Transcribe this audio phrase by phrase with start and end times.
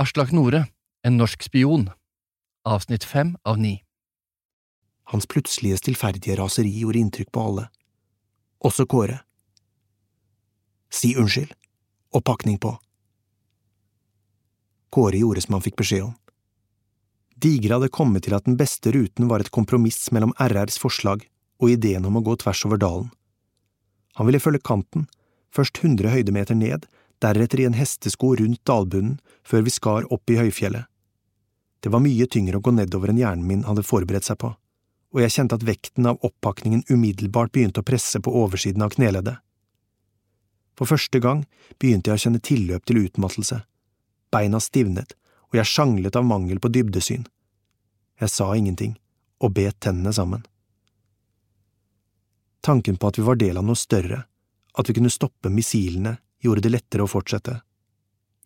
[0.00, 0.68] Aslak Nore,
[1.02, 1.88] En norsk spion,
[2.62, 3.80] avsnitt fem av ni.
[5.10, 7.64] Hans plutselige stillferdige raseri gjorde inntrykk på alle,
[8.62, 9.16] også Kåre.
[10.90, 11.50] Si unnskyld,
[12.14, 12.76] og pakning på.
[14.94, 16.14] Kåre gjorde som han fikk beskjed om.
[17.34, 21.26] Digre hadde kommet til at den beste ruten var et kompromiss mellom RRs forslag
[21.58, 23.10] og ideen om å gå tvers over dalen.
[24.14, 25.10] Han ville følge kanten,
[25.50, 26.86] først hundre høydemeter ned,
[27.22, 30.86] deretter i en hestesko rundt dalbunnen før vi skar opp i høyfjellet.
[31.80, 34.50] Det var mye tyngre å gå nedover enn hjernen min hadde forberedt seg på,
[35.14, 39.38] og jeg kjente at vekten av oppakningen umiddelbart begynte å presse på oversiden av kneleddet.
[40.78, 41.44] For første gang
[41.78, 43.62] begynte jeg å kjenne tilløp til utmattelse.
[44.30, 45.14] Beina stivnet,
[45.50, 47.24] og jeg sjanglet av mangel på dybdesyn.
[48.20, 48.94] Jeg sa ingenting,
[49.42, 50.44] og bet tennene sammen.
[52.60, 54.24] Tanken på at vi var del av noe større,
[54.78, 57.60] at vi kunne stoppe missilene, gjorde det lettere å fortsette.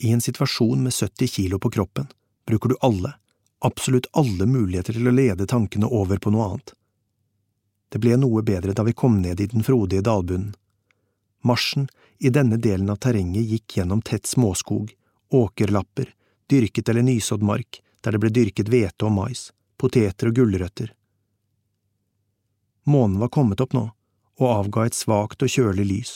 [0.03, 2.09] I en situasjon med 70 kilo på kroppen
[2.47, 3.15] bruker du alle,
[3.59, 6.75] absolutt alle muligheter til å lede tankene over på noe annet.
[7.93, 10.55] Det ble noe bedre da vi kom ned i den frodige dalbunnen.
[11.45, 14.93] Marsjen i denne delen av terrenget gikk gjennom tett småskog,
[15.31, 16.15] åkerlapper,
[16.47, 20.93] dyrket eller nysådd mark der det ble dyrket hvete og mais, poteter og gulrøtter.
[22.85, 23.85] Månen var kommet opp nå,
[24.41, 26.13] og avga et svakt og kjølig lys.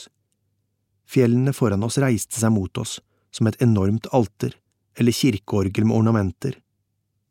[1.06, 2.98] Fjellene foran oss reiste seg mot oss,
[3.30, 4.56] som et enormt alter,
[4.98, 6.58] eller kirkeorgel med ornamenter.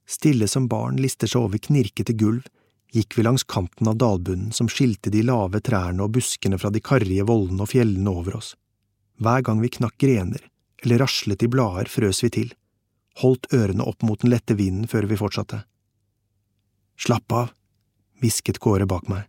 [0.07, 2.45] Stille som barn lister seg over knirkete gulv,
[2.95, 6.79] gikk vi langs kanten av dalbunnen som skilte de lave trærne og buskene fra de
[6.79, 8.53] karrige vollene og fjellene over oss.
[9.19, 10.43] Hver gang vi knakk grener
[10.83, 12.51] eller raslet i blader, frøs vi til,
[13.23, 15.63] holdt ørene opp mot den lette vinden før vi fortsatte.
[17.01, 17.53] Slapp av,
[18.21, 19.25] hvisket Kåre bak meg.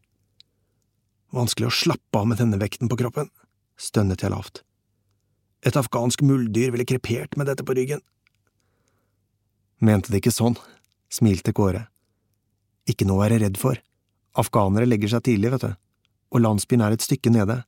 [1.35, 3.31] Vanskelig å slappe av med denne vekten på kroppen,
[3.81, 4.63] stønnet jeg lavt.
[5.67, 8.03] Et afghansk muldyr ville krepert med dette på ryggen.
[9.83, 10.57] Mente det ikke sånn,
[11.13, 11.87] smilte Kåre.
[12.89, 13.81] Ikke noe å være redd for.
[14.39, 15.73] Afghanere legger seg tidlig, vet du,
[16.33, 17.63] og landsbyen er et stykke nede.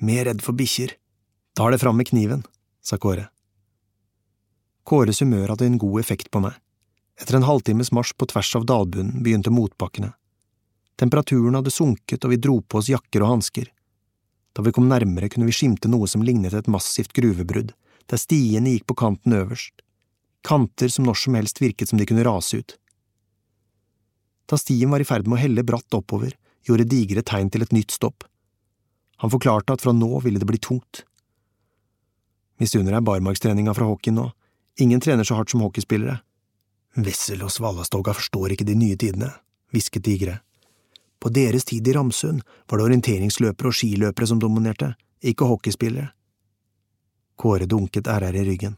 [0.00, 0.94] Mer redd for bikkjer.
[1.56, 2.44] Tar det fram med kniven,
[2.84, 3.30] sa Kåre.
[4.86, 6.54] Kåres humør hadde en god effekt på meg.
[7.16, 10.12] Etter en halvtimes marsj på tvers av dalbunnen begynte motbakkene.
[11.00, 13.72] Temperaturen hadde sunket, og vi dro på oss jakker og hansker.
[14.56, 17.74] Da vi kom nærmere, kunne vi skimte noe som lignet et massivt gruvebrudd,
[18.08, 19.82] der stiene gikk på kanten øverst,
[20.46, 22.76] kanter som når som helst virket som de kunne rase ut.
[24.48, 26.32] Da stien var i ferd med å helle bratt oppover,
[26.64, 28.24] gjorde Digre tegn til et nytt stopp.
[29.20, 31.02] Han forklarte at fra nå ville det bli tungt.
[32.62, 34.30] Misunner deg barmarkstreninga fra hockeyen nå,
[34.80, 36.20] ingen trener så hardt som hockeyspillere.
[36.96, 39.34] Wessel og Svalastoga forstår ikke de nye tidene,
[39.74, 40.38] hvisket Digre.
[41.20, 44.92] På deres tid i Ramsund var det orienteringsløpere og skiløpere som dominerte,
[45.24, 46.10] ikke hockeyspillere.
[47.36, 48.76] Kåre dunket RR i ryggen.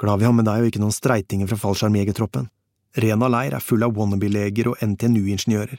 [0.00, 2.48] Glad vi har med deg og ikke noen streitinger fra fallskjermjegertroppen.
[2.98, 5.78] Rena leir er full av wannabe-leger og NTNU-ingeniører.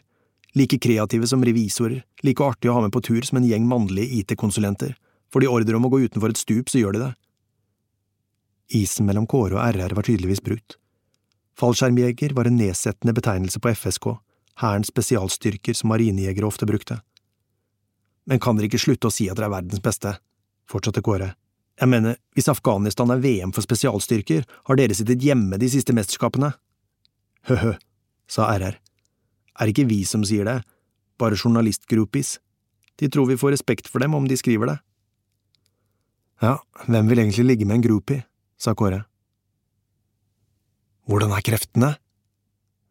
[0.57, 4.21] Like kreative som revisorer, like artige å ha med på tur som en gjeng mannlige
[4.21, 4.93] IT-konsulenter.
[5.33, 7.11] Får de ordre om å gå utenfor et stup, så gjør de det.
[8.79, 10.77] Isen mellom Kåre og RR var tydeligvis brutt.
[11.59, 14.07] Fallskjermjeger var en nedsettende betegnelse på FSK,
[14.61, 16.99] Hærens spesialstyrker som marinejegere ofte brukte.
[18.29, 20.15] Men kan dere ikke slutte å si at dere er verdens beste,
[20.69, 21.33] fortsatte Kåre.
[21.81, 26.53] Jeg mener, hvis Afghanistan er VM for spesialstyrker, har dere sittet hjemme de siste mesterskapene.
[27.49, 27.73] Høhø,
[28.29, 28.77] sa RR.
[28.77, 30.59] Er det ikke vi som sier det,
[31.19, 32.37] bare journalistgroupies.
[33.01, 34.77] De tror vi får respekt for dem om de skriver det.
[36.43, 38.23] Ja, hvem vil egentlig ligge med en groupie,
[38.57, 39.03] sa Kåre.
[41.09, 41.95] Hvordan er kreftene?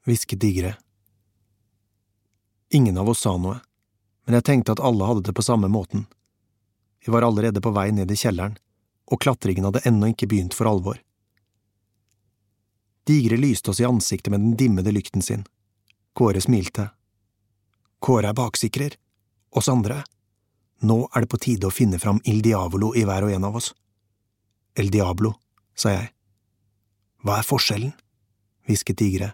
[0.03, 0.75] hvisket Digre.
[2.75, 3.59] Ingen av oss sa noe,
[4.25, 6.07] men jeg tenkte at alle hadde det på samme måten.
[7.05, 8.55] Vi var allerede på vei ned i kjelleren,
[9.13, 11.01] og klatringen hadde ennå ikke begynt for alvor.
[13.05, 15.45] Digre lyste oss i ansiktet med den dimmede lykten sin.
[16.17, 16.89] Kåre smilte.
[18.01, 18.97] Kåre er baksikrer.
[19.51, 20.05] Oss andre.
[20.81, 23.59] Nå er det på tide å finne fram Il Diavolo i hver og en av
[23.59, 23.73] oss.
[24.79, 25.35] El Diablo,
[25.77, 26.09] sa jeg.
[27.21, 27.93] Hva er forskjellen?
[28.65, 29.33] hvisket Digre.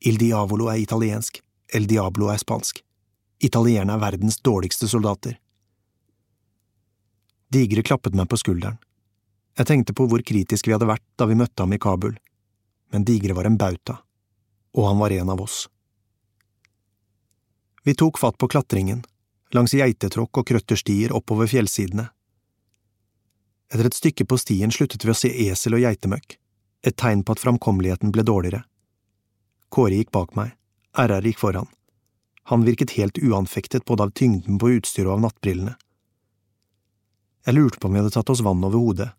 [0.00, 1.38] Il Diavolo er italiensk,
[1.72, 2.82] El Diablo er spansk.
[3.38, 5.36] Italienerne er verdens dårligste soldater.
[7.50, 8.78] Digre klappet meg på skulderen.
[9.58, 12.16] Jeg tenkte på hvor kritisk vi hadde vært da vi møtte ham i Kabul,
[12.90, 14.00] men Digre var en bauta,
[14.74, 15.64] og han var en av oss.
[17.86, 19.02] Vi tok fatt på klatringen,
[19.54, 22.10] langs geitetråkk og krøtterstier oppover fjellsidene.
[23.70, 26.36] Etter et stykke på stien sluttet vi å se esel og geitemøkk,
[26.86, 28.64] et tegn på at framkommeligheten ble dårligere.
[29.70, 30.56] Kåre gikk bak meg,
[30.98, 31.68] RR gikk foran.
[32.50, 35.76] Han virket helt uanfektet både av tyngden på utstyret og av nattbrillene.
[37.46, 39.10] Jeg lurte på om vi hadde tatt oss vann over hodet.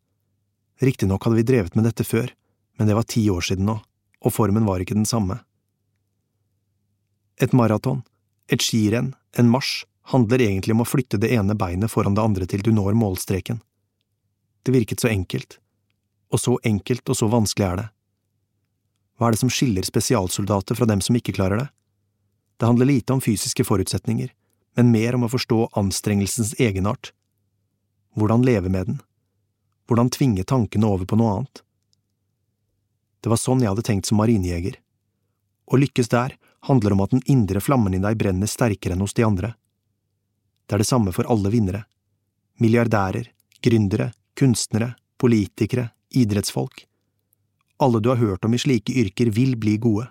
[0.81, 2.33] Riktignok hadde vi drevet med dette før,
[2.77, 3.77] men det var ti år siden nå,
[4.21, 5.39] og formen var ikke den samme.
[7.41, 8.03] Et maraton,
[8.51, 12.47] et skirenn, en marsj, handler egentlig om å flytte det ene beinet foran det andre
[12.49, 13.61] til du når målstreken.
[14.65, 15.57] Det virket så enkelt,
[16.33, 17.87] og så enkelt og så vanskelig er det.
[19.21, 21.67] Hva er det som skiller spesialsoldater fra dem som ikke klarer det?
[22.57, 24.31] Det handler lite om fysiske forutsetninger,
[24.73, 27.11] men mer om å forstå anstrengelsens egenart.
[28.17, 28.97] Hvordan leve med den?
[29.85, 31.61] Hvordan tvinge tankene over på noe annet?
[33.21, 34.81] Det var sånn jeg hadde tenkt som marinejeger.
[35.69, 36.33] Å lykkes der
[36.65, 39.53] handler om at den indre flammen i deg brenner sterkere enn hos de andre.
[40.65, 41.85] Det er det samme for alle vinnere.
[42.57, 43.29] Milliardærer,
[43.61, 46.87] gründere, kunstnere, politikere, idrettsfolk.
[47.81, 50.07] Alle du har hørt om i slike yrker vil bli gode.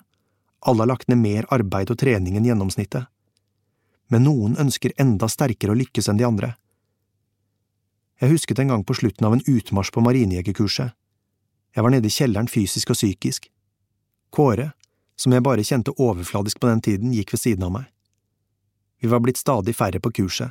[0.67, 3.07] Alle har lagt ned mer arbeid og trening enn gjennomsnittet.
[4.11, 6.55] Men noen ønsker enda sterkere å lykkes enn de andre.
[8.21, 10.93] Jeg husket en gang på slutten av en utmarsj på marinejegerkurset.
[11.77, 13.47] Jeg var nede i kjelleren fysisk og psykisk.
[14.35, 14.73] Kåre,
[15.17, 17.87] som jeg bare kjente overfladisk på den tiden, gikk ved siden av meg.
[19.01, 20.51] Vi var blitt stadig færre på kurset,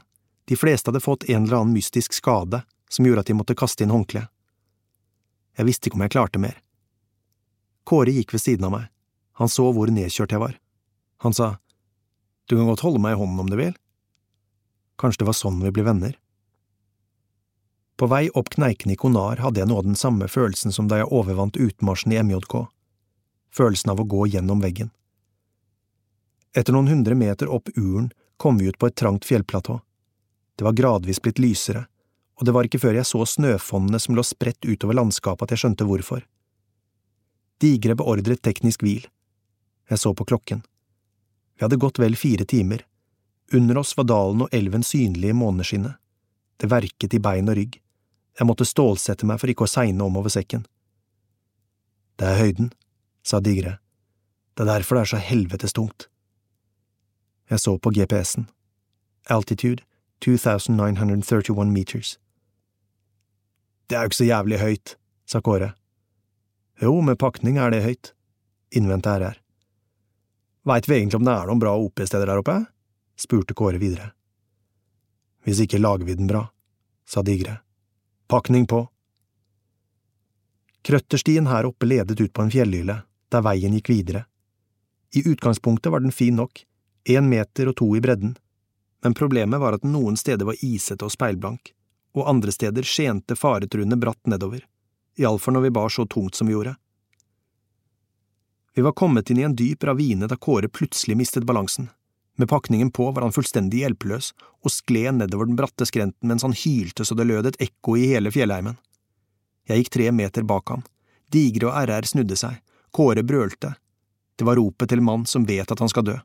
[0.49, 3.85] de fleste hadde fått en eller annen mystisk skade som gjorde at de måtte kaste
[3.85, 4.23] inn håndkle.
[5.59, 6.55] Jeg visste ikke om jeg klarte mer.
[7.87, 8.87] Kåre gikk ved siden av meg,
[9.39, 10.55] han så hvor nedkjørt jeg var.
[11.23, 11.57] Han sa,
[12.47, 13.75] Du kan godt holde meg i hånden om du vil.
[14.99, 16.15] Kanskje det var sånn vi ble venner.
[17.99, 21.01] På vei opp kneiken i Konar hadde jeg noe av den samme følelsen som da
[21.01, 22.55] jeg overvant utmarsjen i MJK,
[23.51, 24.91] følelsen av å gå gjennom veggen.
[26.55, 28.09] Etter noen hundre meter opp uren
[28.39, 29.81] kom vi ut på et trangt fjellplatå.
[30.55, 31.85] Det var gradvis blitt lysere,
[32.39, 35.65] og det var ikke før jeg så snøfonnene som lå spredt utover landskapet at jeg
[35.65, 36.23] skjønte hvorfor.
[37.59, 39.03] Digre beordret teknisk hvil.
[39.89, 40.61] Jeg så på klokken.
[41.57, 42.85] Vi hadde gått vel fire timer.
[43.53, 45.97] Under oss var dalen og elven synlige i måneskinnet.
[46.59, 47.79] Det verket i bein og rygg.
[48.39, 50.63] Jeg måtte stålsette meg for ikke å segne om over sekken.
[52.19, 52.71] Det er høyden,
[53.23, 53.79] sa Digre.
[54.55, 56.07] Det er derfor det er så helvetes tungt.
[57.49, 58.47] Jeg så på GPS-en.
[59.27, 59.83] Altitude
[60.23, 62.17] 2931 meters.
[63.89, 64.95] Det er jo ikke så jævlig høyt,
[65.25, 65.73] sa Kåre.
[66.81, 68.13] Jo, med pakning er det høyt,
[68.71, 69.39] innvendte RR.
[70.63, 72.55] Veit vi egentlig om det er noen bra OP-steder der oppe?
[73.19, 74.13] spurte Kåre videre.
[75.43, 76.45] Hvis ikke lager vi den bra,
[77.03, 77.57] sa Digre.
[78.31, 78.85] Pakning på.
[80.87, 84.23] Krøtterstien her oppe ledet ut på en fjellhylle, der veien gikk videre.
[85.11, 86.63] I utgangspunktet var den fin nok,
[87.09, 88.37] én meter og to i bredden,
[89.03, 91.73] men problemet var at den noen steder var isete og speilblank,
[92.15, 94.63] og andre steder skjente faretruende bratt nedover,
[95.19, 96.75] iallfall når vi bar så tungt som vi gjorde.
[98.75, 101.89] Vi var kommet inn i en dyp ravine da Kåre plutselig mistet balansen.
[102.39, 104.31] Med pakningen på var han fullstendig hjelpeløs
[104.63, 108.05] og skled nedover den bratte skrenten mens han hylte så det lød et ekko i
[108.13, 108.77] hele fjellheimen.
[109.67, 110.85] Jeg gikk tre meter bak ham.
[111.27, 112.61] Digre og RR snudde seg.
[112.95, 113.73] Kåre brølte.
[114.39, 116.15] Det var ropet til mann som vet at han skal dø.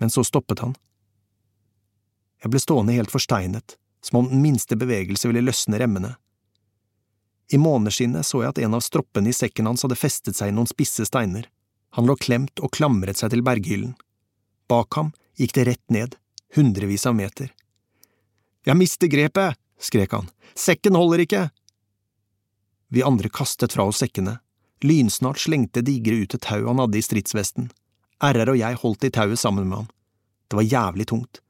[0.00, 0.72] Men så stoppet han.
[2.40, 6.14] Jeg ble stående helt forsteinet, som om den minste bevegelse ville løsne remmene.
[7.52, 10.56] I måneskinnet så jeg at en av stroppene i sekken hans hadde festet seg i
[10.56, 11.46] noen spisse steiner.
[11.96, 13.94] Han lå klemt og klamret seg til berghyllen.
[14.68, 16.16] Bak ham gikk det rett ned,
[16.56, 17.54] hundrevis av meter.
[18.68, 20.28] Jeg mister grepet, skrek han,
[20.58, 21.46] sekken holder ikke!
[22.92, 24.38] Vi andre kastet fra oss sekkene.
[24.84, 27.70] Lynsnart slengte Digre ut et tau han hadde i stridsvesten.
[28.24, 29.90] RR og jeg holdt i tauet sammen med ham.
[30.48, 31.40] Det var jævlig tungt.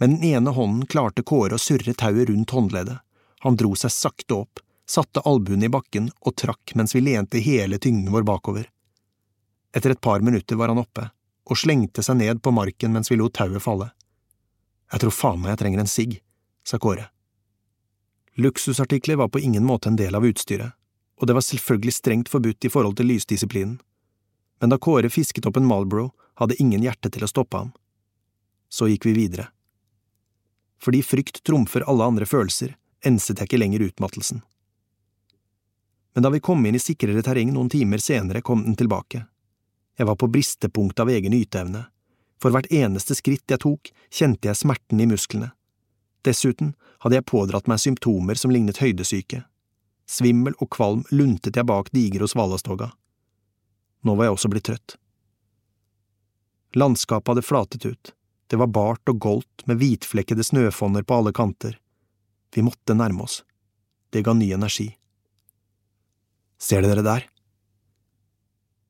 [0.00, 3.02] Med den ene hånden klarte Kåre å surre tauet rundt håndleddet.
[3.44, 7.78] Han dro seg sakte opp, satte albuene i bakken og trakk mens vi lente hele
[7.78, 8.66] tyngden vår bakover.
[9.76, 11.06] Etter et par minutter var han oppe,
[11.46, 13.90] og slengte seg ned på marken mens vi lot tauet falle.
[14.90, 16.16] Jeg tror faen meg jeg trenger en sigg,
[16.66, 17.06] sa Kåre.
[18.40, 20.74] Luksusartikler var på ingen måte en del av utstyret,
[21.20, 23.78] og det var selvfølgelig strengt forbudt i forhold til lysdisiplinen.
[24.60, 27.72] Men da Kåre fisket opp en Malbro, hadde ingen hjerte til å stoppe ham.
[28.72, 29.50] Så gikk vi videre.
[30.80, 34.40] Fordi frykt trumfer alle andre følelser, enset jeg ikke lenger utmattelsen.
[36.14, 39.24] Men da vi kom inn i sikrere terreng noen timer senere, kom den tilbake.
[39.96, 41.84] Jeg var på bristepunktet av egen yteevne.
[42.42, 45.52] For hvert eneste skritt jeg tok, kjente jeg smerten i musklene.
[46.26, 46.74] Dessuten
[47.04, 49.44] hadde jeg pådratt meg symptomer som lignet høydesyke.
[50.10, 52.90] Svimmel og kvalm luntet jeg bak Diger og Svalastoga.
[54.02, 54.96] Nå var jeg også blitt trøtt.
[56.74, 58.12] Landskapet hadde flatet ut,
[58.50, 61.76] det var bart og goldt med hvitflekkede snøfonner på alle kanter.
[62.54, 63.44] Vi måtte nærme oss.
[64.10, 64.88] Det ga ny energi.
[66.60, 67.24] Ser dere der?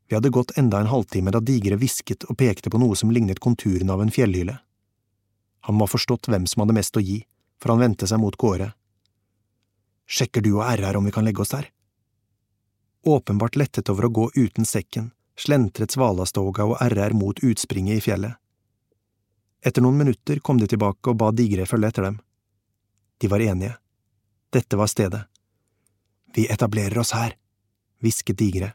[0.09, 3.39] Vi hadde gått enda en halvtime da Digre hvisket og pekte på noe som lignet
[3.39, 4.57] konturene av en fjellhylle.
[5.69, 7.21] Han må ha forstått hvem som hadde mest å gi,
[7.63, 8.73] for han vendte seg mot Kåre.
[10.11, 11.69] Sjekker du og RR om vi kan legge oss der?
[13.07, 18.35] Åpenbart lettet over å gå uten sekken, slentret Svalastoga og RR mot utspringet i fjellet.
[19.63, 22.19] Etter noen minutter kom de tilbake og ba Digre følge etter dem.
[23.21, 23.77] De var enige.
[24.51, 25.23] Dette var stedet.
[26.35, 27.37] Vi etablerer oss her,
[28.01, 28.73] hvisket Digre.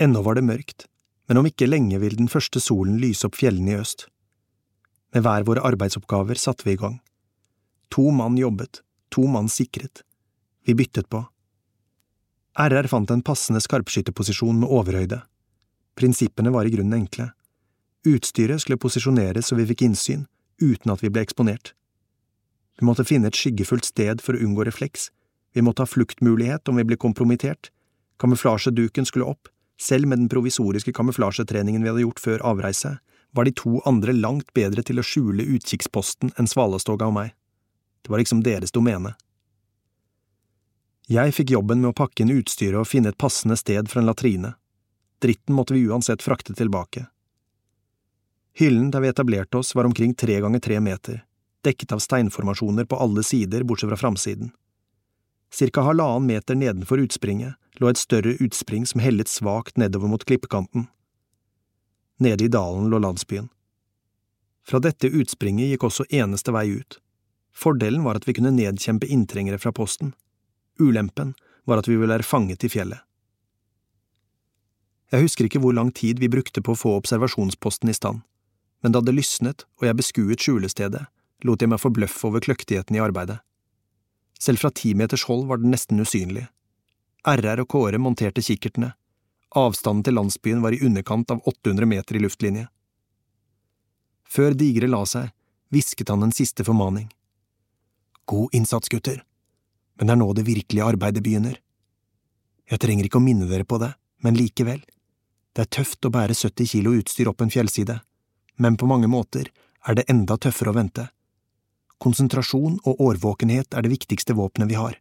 [0.00, 0.86] Ennå var det mørkt,
[1.28, 4.08] men om ikke lenge vil den første solen lyse opp fjellene i øst.
[5.14, 6.98] Med hver våre arbeidsoppgaver satte vi i gang.
[7.94, 8.82] To mann jobbet,
[9.14, 10.02] to mann sikret.
[10.66, 11.22] Vi byttet på.
[12.58, 15.20] RR fant en passende skarpskytterposisjon med overhøyde.
[15.94, 17.30] Prinsippene var i grunnen enkle.
[18.06, 20.26] Utstyret skulle posisjoneres så vi fikk innsyn,
[20.62, 21.72] uten at vi ble eksponert.
[22.78, 25.08] Vi måtte finne et skyggefullt sted for å unngå refleks,
[25.54, 27.70] vi måtte ha fluktmulighet om vi ble kompromittert,
[28.18, 29.48] kamuflasjeduken skulle opp,
[29.80, 32.96] selv med den provisoriske kamuflasjetreningen vi hadde gjort før avreise,
[33.34, 37.34] var de to andre langt bedre til å skjule utkikksposten enn Svalastoga og meg.
[38.02, 39.14] Det var liksom deres domene.
[41.10, 44.08] Jeg fikk jobben med å pakke inn utstyret og finne et passende sted for en
[44.08, 44.54] latrine.
[45.20, 47.06] Dritten måtte vi uansett frakte tilbake.
[48.54, 51.24] Hyllen der vi etablerte oss var omkring tre ganger tre meter,
[51.66, 54.52] dekket av steinformasjoner på alle sider bortsett fra framsiden.
[55.54, 60.88] Cirka halvannen meter nedenfor utspringet lå et større utspring som hellet svakt nedover mot klippekanten.
[62.18, 63.48] Nede i dalen lå landsbyen.
[64.66, 66.98] Fra dette utspringet gikk også eneste vei ut.
[67.54, 70.14] Fordelen var at vi kunne nedkjempe inntrengere fra posten.
[70.80, 71.34] Ulempen
[71.70, 72.98] var at vi ville være fanget i fjellet.
[75.14, 78.24] Jeg husker ikke hvor lang tid vi brukte på å få observasjonsposten i stand
[78.84, 81.06] men da det lysnet og jeg beskuet skjulestedet,
[81.48, 83.38] lot jeg meg forbløffe over kløktigheten i arbeidet.
[84.40, 86.46] Selv fra ti meters hold var den nesten usynlig.
[87.24, 88.92] RR og Kåre monterte kikkertene.
[89.56, 92.66] Avstanden til landsbyen var i underkant av 800 meter i luftlinje.
[94.28, 95.30] Før Digre la seg,
[95.70, 97.06] hvisket han en siste formaning.
[98.26, 99.20] God innsats, gutter,
[99.94, 101.60] men det er nå det virkelige arbeidet begynner.
[102.70, 103.92] Jeg trenger ikke å minne dere på det,
[104.24, 104.80] men likevel,
[105.54, 108.00] det er tøft å bære 70 kilo utstyr opp en fjellside
[108.56, 109.50] men på mange måter
[109.84, 111.08] er det enda tøffere å vente.
[112.02, 114.98] Konsentrasjon og årvåkenhet er det viktigste våpenet vi har.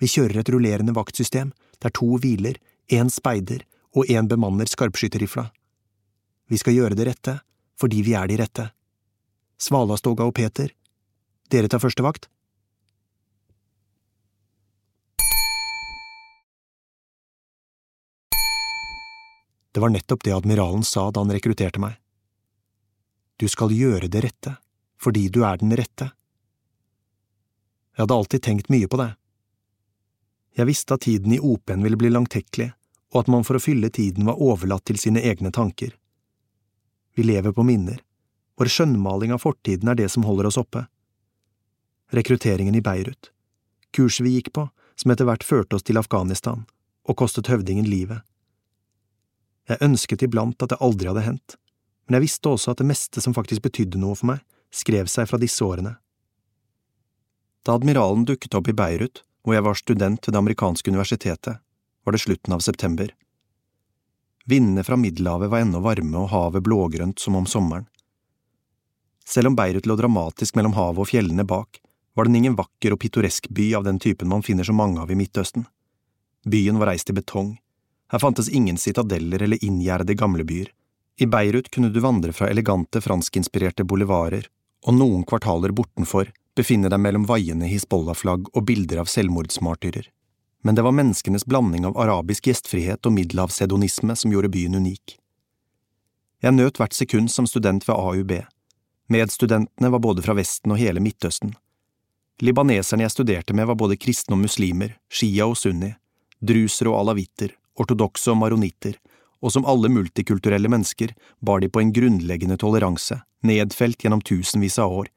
[0.00, 2.56] Vi kjører et rullerende vaktsystem der to hviler,
[2.90, 3.64] én speider
[3.94, 5.50] og én bemanner skarpskytterrifla.
[6.50, 7.38] Vi skal gjøre det rette
[7.80, 8.66] fordi vi er de rette.
[9.60, 10.72] Svalastoga og Peter,
[11.52, 12.28] dere tar første vakt?
[19.70, 21.94] Det var nettopp det admiralen sa da han rekrutterte meg.
[23.38, 24.56] Du skal gjøre det rette,
[25.00, 26.10] fordi du er den rette.
[27.96, 29.10] Jeg hadde alltid tenkt mye på det.
[30.56, 32.70] Jeg visste at tiden i OP-en ville bli langtekkelig,
[33.14, 35.94] og at man for å fylle tiden var overlatt til sine egne tanker.
[37.16, 38.02] Vi lever på minner,
[38.58, 40.84] vår skjønnmaling av fortiden er det som holder oss oppe.
[42.14, 43.30] Rekrutteringen i Beirut,
[43.96, 44.68] kurset vi gikk på,
[45.00, 46.66] som etter hvert førte oss til Afghanistan,
[47.08, 48.20] og kostet høvdingen livet.
[49.70, 51.60] Jeg ønsket iblant at det aldri hadde hendt
[52.10, 54.40] men jeg visste også at det meste som faktisk betydde noe for meg,
[54.74, 55.96] skrev seg fra disse årene.
[57.66, 61.60] Da admiralen dukket opp i Beirut, hvor jeg var student ved det amerikanske universitetet,
[62.04, 63.12] var det slutten av september.
[64.48, 67.86] Vindene fra Middelhavet var ennå varme og havet blågrønt som om sommeren.
[69.26, 71.78] Selv om Beirut lå dramatisk mellom havet og fjellene bak,
[72.16, 75.10] var den ingen vakker og pittoresk by av den typen man finner så mange av
[75.12, 75.66] i Midtøsten.
[76.48, 77.58] Byen var reist i betong,
[78.10, 80.72] her fantes ingen citadeller eller inngjerdede gamlebyer,
[81.20, 84.48] i Beirut kunne du vandre fra elegante franskinspirerte boulevarder,
[84.86, 90.08] og noen kvartaler bortenfor befinner deg mellom vaiende Hizbollah-flagg og bilder av selvmordsmartyrer.
[90.62, 95.16] Men det var menneskenes blanding av arabisk gjestfrihet og middelhavshedonisme som gjorde byen unik.
[96.40, 98.32] Jeg nøt hvert sekund som student ved AUB.
[99.12, 101.54] Medstudentene var både fra Vesten og hele Midtøsten.
[102.40, 105.92] Libaneserne jeg studerte med var både kristne og muslimer, shia og sunni,
[106.40, 108.96] drusere og alawitter, ortodokse og maronitter,
[109.40, 114.92] og som alle multikulturelle mennesker bar de på en grunnleggende toleranse, nedfelt gjennom tusenvis av
[114.92, 115.08] år,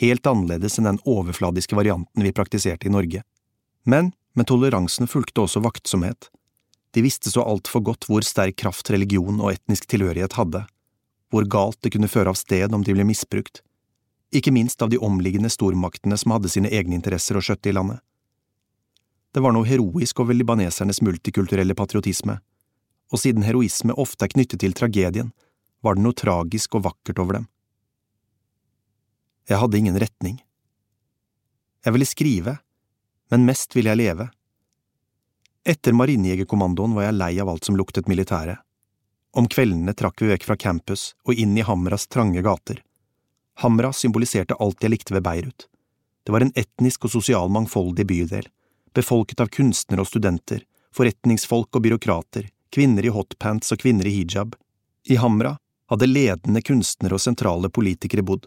[0.00, 3.22] helt annerledes enn den overfladiske varianten vi praktiserte i Norge.
[3.84, 6.28] Men med toleransen fulgte også vaktsomhet.
[6.94, 10.64] De visste så altfor godt hvor sterk kraft religion og etnisk tilhørighet hadde,
[11.30, 13.62] hvor galt det kunne føre av sted om de ble misbrukt,
[14.34, 17.98] ikke minst av de omliggende stormaktene som hadde sine egne interesser å skjøtte i landet.
[19.34, 22.40] Det var noe heroisk over libanesernes multikulturelle patriotisme,
[23.10, 25.32] og siden heroisme ofte er knyttet til tragedien,
[25.82, 27.46] var det noe tragisk og vakkert over dem.
[29.50, 30.36] Jeg hadde ingen retning.
[31.84, 32.58] Jeg ville skrive,
[33.32, 34.28] men mest ville jeg leve.
[35.66, 38.58] Etter Marinejegerkommandoen var jeg lei av alt som luktet militære.
[39.36, 42.80] Om kveldene trakk vi vekk fra campus og inn i Hamras trange gater.
[43.62, 45.66] Hamra symboliserte alt jeg likte ved Beirut.
[46.24, 48.46] Det var en etnisk og sosial mangfoldig bydel,
[48.94, 50.64] befolket av kunstnere og studenter,
[50.94, 54.54] forretningsfolk og byråkrater, kvinner i hotpants og kvinner i hijab.
[55.08, 55.56] I Hamra
[55.90, 58.46] hadde ledende kunstnere og sentrale politikere bodd.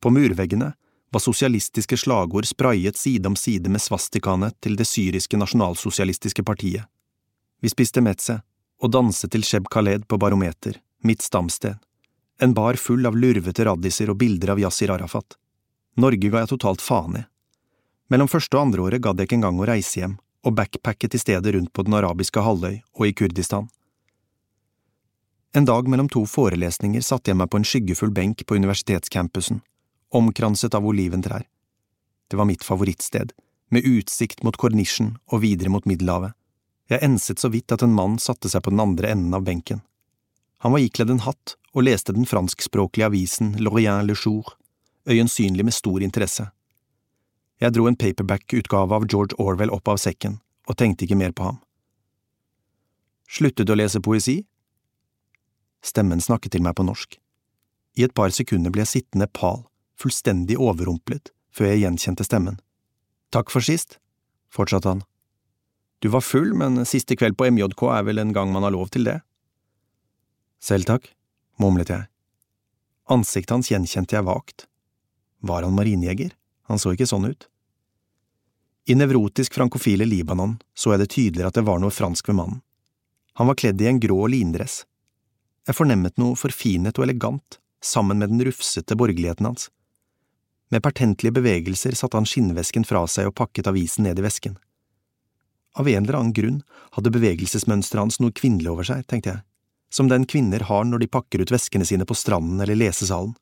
[0.00, 0.72] På murveggene
[1.10, 6.84] var sosialistiske slagord sprayet side om side med svastikaene til det syriske nasjonalsosialistiske partiet.
[7.62, 8.40] Vi spiste metze
[8.82, 11.78] og danset til Sheb Khaled på Barometer, mitt stamsted,
[12.38, 15.38] en bar full av lurvete raddiser og bilder av Yasir Arafat.
[15.96, 17.24] Norge ga jeg totalt faen i.
[18.12, 21.22] Mellom første og andre året gadd jeg ikke engang å reise hjem, og backpacket til
[21.22, 23.66] stedet rundt på den arabiske halvøy og i Kurdistan.
[25.56, 29.62] En dag mellom to forelesninger satte jeg meg på en skyggefull benk på universitetscampusen,
[30.14, 31.46] omkranset av oliventrær.
[32.30, 33.32] Det var mitt favorittsted,
[33.70, 36.36] med utsikt mot kornisjen og videre mot Middelhavet.
[36.86, 39.80] Jeg enset så vidt at en mann satte seg på den andre enden av benken.
[40.62, 44.54] Han var ikledd en hatt og leste den franskspråklige avisen Lorient Le Jour,
[45.08, 46.46] øyensynlig med stor interesse.
[47.62, 51.46] Jeg dro en paperback-utgave av George Orwell opp av sekken og tenkte ikke mer på
[51.46, 51.62] ham.
[53.32, 54.42] Sluttet å lese poesi?
[55.82, 57.16] Stemmen snakket til meg på norsk.
[57.96, 59.64] I et par sekunder ble jeg sittende pal,
[59.96, 62.58] fullstendig overrumplet, før jeg gjenkjente stemmen.
[63.32, 63.96] Takk for sist,
[64.52, 65.04] fortsatte han.
[66.04, 68.92] Du var full, men siste kveld på MJK er vel en gang man har lov
[68.92, 69.20] til det?
[70.60, 71.08] Selv takk,
[71.62, 72.08] mumlet jeg.
[73.08, 74.66] Ansiktet hans gjenkjente jeg vagt.
[75.40, 76.34] Var han marinjeger?
[76.70, 77.46] Han så ikke sånn ut.
[78.86, 82.60] I nevrotisk frankofile Libanon så jeg det tydeligere at det var noe fransk ved mannen.
[83.36, 84.84] Han var kledd i en grå lindress.
[85.66, 89.66] Jeg fornemmet noe forfinet og elegant, sammen med den rufsete borgerligheten hans.
[90.70, 94.56] Med pertentlige bevegelser satte han skinnvesken fra seg og pakket avisen ned i vesken.
[95.76, 96.62] Av en eller annen grunn
[96.96, 99.44] hadde bevegelsesmønsteret hans noe kvinnelig over seg, tenkte jeg,
[99.92, 103.36] som den kvinner har når de pakker ut veskene sine på stranden eller lesesalen.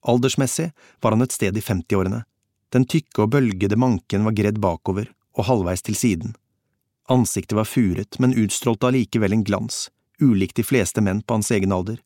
[0.00, 2.24] Aldersmessig var han et sted i femtiårene.
[2.72, 6.36] Den tykke og bølgede manken var gredd bakover og halvveis til siden.
[7.10, 9.88] Ansiktet var furet, men utstrålte allikevel en glans,
[10.22, 11.98] ulikt de fleste menn på hans egen alder.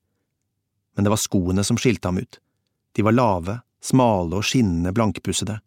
[0.97, 2.41] Men det var skoene som skilte ham ut.
[2.97, 5.59] De var lave, smale og skinnende blankpussede.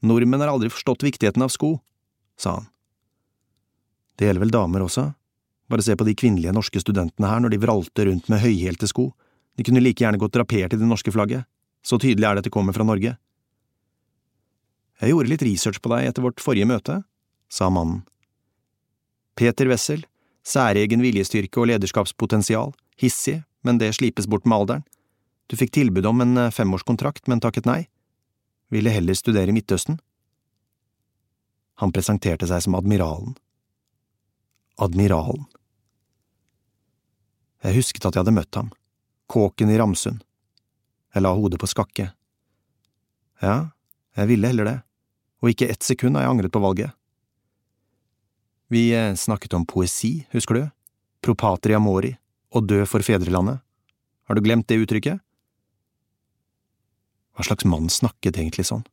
[0.00, 1.76] Nordmenn har aldri forstått viktigheten av sko,
[2.38, 2.68] sa han.
[4.16, 5.10] Det gjelder vel damer også,
[5.68, 9.10] bare se på de kvinnelige norske studentene her når de vralte rundt med høyhælte sko,
[9.58, 11.48] de kunne like gjerne gått drapert i det norske flagget,
[11.82, 13.16] så tydelig er det at de kommer fra Norge.
[15.02, 17.00] Jeg gjorde litt research på deg etter vårt forrige møte,
[17.50, 18.04] sa mannen.
[19.38, 20.04] Peter Wessel,
[20.46, 24.86] særegen viljestyrke og lederskapspotensial, hissig, men det slipes bort med alderen.
[25.48, 27.86] Du fikk tilbud om en eh, femårskontrakt, men takket nei.
[28.74, 29.98] Ville heller studere i Midtøsten.
[31.82, 33.36] Han presenterte seg som admiralen.
[34.82, 35.46] Admiralen.
[37.64, 38.68] Jeg husket at jeg hadde møtt ham,
[39.28, 40.24] kåken i Ramsund.
[41.14, 42.10] Jeg la hodet på skakke.
[43.42, 43.70] Ja,
[44.18, 44.78] jeg ville heller det,
[45.42, 46.94] og ikke ett sekund har jeg angret på valget.
[48.68, 50.64] Vi eh, snakket om poesi, husker du,
[51.24, 52.12] Propatria mori,
[52.52, 53.62] å dø for fedrelandet.
[54.28, 55.22] Har du glemt det uttrykket?
[57.36, 58.84] Hva slags mann snakket egentlig sånn?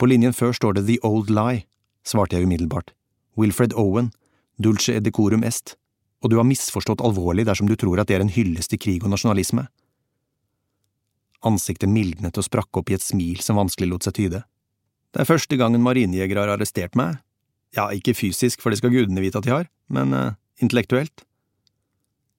[0.00, 1.64] På linjen før står det The Old Lie,
[2.04, 2.92] svarte jeg umiddelbart.
[3.40, 4.10] Wilfred Owen,
[4.60, 5.76] dulce et decorum est,
[6.20, 9.04] og du har misforstått alvorlig dersom du tror at det er en hyllest til krig
[9.04, 9.66] og nasjonalisme.
[11.48, 14.42] Ansiktet mildnet og sprakk opp i et smil som vanskelig lot seg tyde.
[15.10, 17.18] Det er første gangen marinejegere har arrestert meg.
[17.76, 21.24] Ja, ikke fysisk, for det skal gudene vite at de har, men uh, intellektuelt.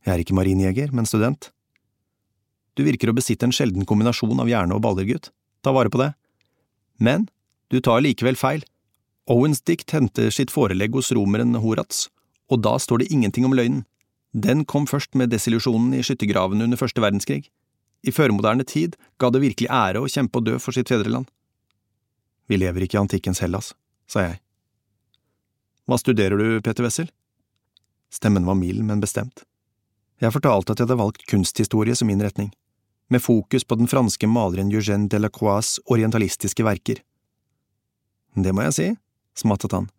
[0.05, 1.49] Jeg er ikke marinejeger, men student.
[2.77, 5.31] Du virker å besitte en sjelden kombinasjon av hjerne og baller, gutt.
[5.65, 6.11] Ta vare på det.
[7.01, 7.27] Men
[7.73, 8.63] du tar likevel feil.
[9.31, 12.07] Owens dikt henter sitt forelegg hos romeren Horats,
[12.51, 13.85] og da står det ingenting om løgnen.
[14.31, 17.45] Den kom først med desillusjonen i skyttergravene under første verdenskrig.
[18.03, 21.27] I førmoderne tid ga det virkelig ære å kjempe og dø for sitt fedreland.
[22.49, 23.73] Vi lever ikke i antikkens Hellas,
[24.09, 24.39] sa jeg.
[25.87, 27.11] Hva studerer du, Peter Wessel?
[28.11, 29.45] Stemmen var mild, men bestemt.
[30.21, 32.51] Jeg fortalte at jeg hadde valgt kunsthistorie som min retning,
[33.11, 37.01] med fokus på den franske maleren Eugène Delacroix' orientalistiske verker.
[38.35, 38.87] Det må jeg si,
[39.35, 39.89] smattet han.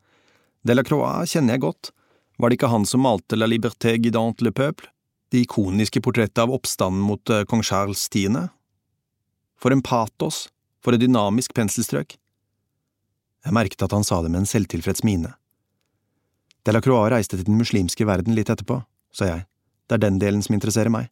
[0.65, 1.91] Delacroix kjenner jeg godt,
[2.37, 4.88] var det ikke han som malte La liberté guidante le peuple,
[5.33, 8.49] det ikoniske portrettet av oppstanden mot eh, kong Charles 10.?
[9.61, 10.49] For en patos,
[10.83, 12.16] for et dynamisk penselstrøk.
[13.42, 15.33] Jeg merket at han sa det med en selvtilfreds mine.
[16.66, 18.83] Delacroix reiste til den muslimske verden litt etterpå,
[19.14, 19.47] sa jeg,
[19.88, 21.09] det er den delen som interesserer meg.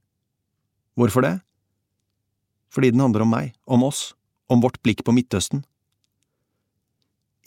[0.98, 1.37] Hvorfor det?
[2.70, 4.12] Fordi den handler om meg, om oss,
[4.50, 5.64] om vårt blikk på Midtøsten,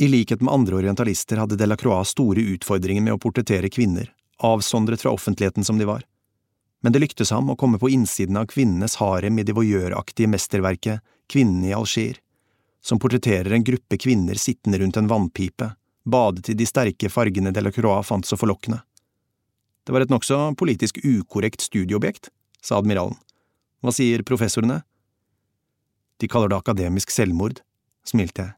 [0.03, 4.09] i likhet med andre orientalister hadde Delacroix store utfordringer med å portrettere kvinner,
[4.43, 6.01] avsondret fra offentligheten som de var.
[6.83, 10.99] Men det lyktes ham å komme på innsiden av kvinnenes harem i det voyeuraktige mesterverket
[11.31, 12.17] Kvinnene i Alger,
[12.83, 15.69] som portretterer en gruppe kvinner sittende rundt en vannpipe,
[16.03, 18.81] badet i de sterke fargene Delacroix fant så forlokkende.
[19.87, 22.27] Det var et nokså politisk ukorrekt studieobjekt,
[22.59, 23.15] sa admiralen.
[23.79, 24.81] Hva sier professorene?
[26.19, 27.63] De kaller det akademisk selvmord,
[28.03, 28.57] smilte jeg.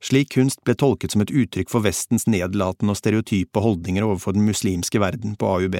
[0.00, 4.46] Slik kunst ble tolket som et uttrykk for Vestens nedlatende og stereotype holdninger overfor den
[4.48, 5.76] muslimske verden på AUB.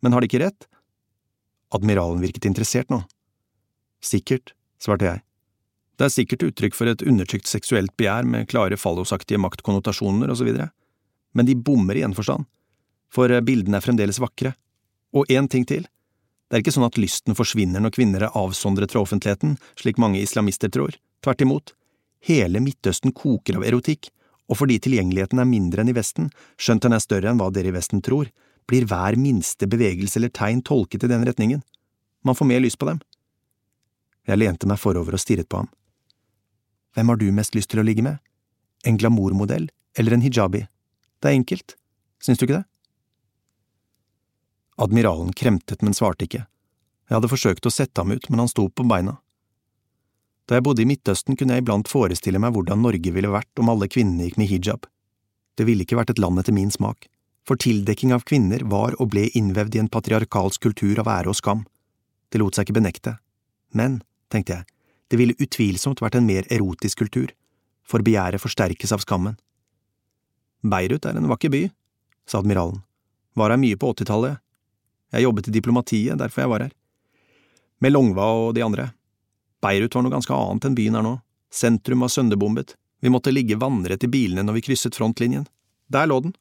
[0.00, 0.68] Men har de ikke rett?
[1.76, 3.02] Admiralen virket interessert nå.
[4.00, 5.22] Sikkert, svarte jeg.
[6.00, 10.46] Det er sikkert uttrykk for et undertrykt seksuelt begjær med klare fallosaktige maktkonnotasjoner og så
[10.48, 10.70] videre,
[11.36, 12.46] men de bommer i en forstand,
[13.12, 14.54] for bildene er fremdeles vakre.
[15.12, 15.84] Og én ting til,
[16.48, 20.22] det er ikke sånn at lysten forsvinner når kvinner er avsondret fra offentligheten, slik mange
[20.24, 21.74] islamister tror, tvert imot,
[22.26, 24.10] hele Midtøsten koker av erotikk,
[24.50, 27.70] og fordi tilgjengeligheten er mindre enn i Vesten, skjønt den er større enn hva dere
[27.70, 28.30] i Vesten tror,
[28.68, 31.62] blir hver minste bevegelse eller tegn tolket i den retningen,
[32.22, 33.00] man får mer lyst på dem.
[34.28, 35.70] Jeg lente meg forover og stirret på ham.
[36.94, 38.18] Hvem har du mest lyst til å ligge med,
[38.84, 40.66] en glamourmodell eller en hijabi?
[41.20, 41.76] Det er enkelt,
[42.22, 42.66] syns du ikke det?
[44.80, 46.46] Admiralen kremtet, men svarte ikke.
[47.08, 49.18] Jeg hadde forsøkt å sette ham ut, men han sto på beina.
[50.50, 53.68] Da jeg bodde i Midtøsten, kunne jeg iblant forestille meg hvordan Norge ville vært om
[53.70, 54.88] alle kvinnene gikk med hijab.
[55.54, 57.06] Det ville ikke vært et land etter min smak,
[57.46, 61.38] for tildekking av kvinner var og ble innvevd i en patriarkalsk kultur av ære og
[61.38, 61.62] skam.
[62.34, 63.14] Det lot seg ikke benekte.
[63.78, 64.66] Men, tenkte jeg,
[65.14, 67.30] det ville utvilsomt vært en mer erotisk kultur,
[67.86, 69.38] for begjæret forsterkes av skammen.
[70.66, 71.68] Beirut er en vakker by,
[72.26, 72.82] sa admiralen.
[73.38, 74.42] Var her mye på åttitallet,
[75.14, 76.74] jeg jobbet i diplomatiet, derfor jeg var her.
[77.82, 78.90] Med Longva og de andre.
[79.60, 81.14] Beirut var noe ganske annet enn byen er nå.
[81.52, 82.76] Sentrum var sønderbombet.
[83.00, 85.46] Vi måtte ligge vannrett i bilene når vi krysset frontlinjen.
[85.88, 86.34] Der lå den.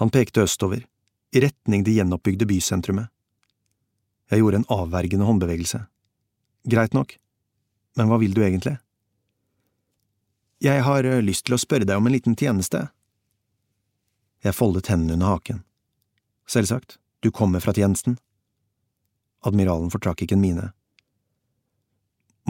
[0.00, 0.86] Han pekte østover,
[1.34, 3.10] i retning det gjenoppbygde bysentrumet.
[4.30, 5.84] Jeg gjorde en avvergende håndbevegelse.
[6.70, 7.18] Greit nok,
[7.98, 8.78] men hva vil du egentlig?
[10.64, 12.86] Jeg har eh, lyst til å spørre deg om en liten tjeneste.
[14.44, 15.60] Jeg foldet hendene under haken.
[16.48, 16.98] Selvsagt.
[17.20, 18.18] Du kommer fra tjenesten?
[19.44, 20.70] Admiralen fortrakk ikke en mine.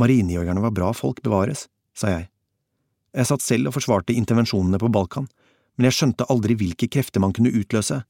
[0.01, 2.29] Marinejegerne var bra folk, bevares, sa jeg.
[3.15, 5.29] Jeg satt selv og forsvarte intervensjonene på Balkan,
[5.77, 8.01] men jeg skjønte aldri hvilke krefter man kunne utløse.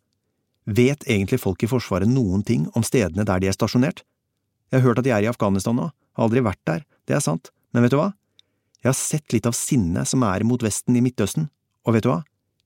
[0.65, 4.01] Vet egentlig folk i Forsvaret noen ting om stedene der de er stasjonert?
[4.73, 7.25] Jeg har hørt at de er i Afghanistan nå, har aldri vært der, det er
[7.25, 8.13] sant, men vet du hva?
[8.81, 11.51] Jeg har sett litt av sinnet som er mot Vesten i Midtøsten,
[11.85, 12.23] og vet du hva,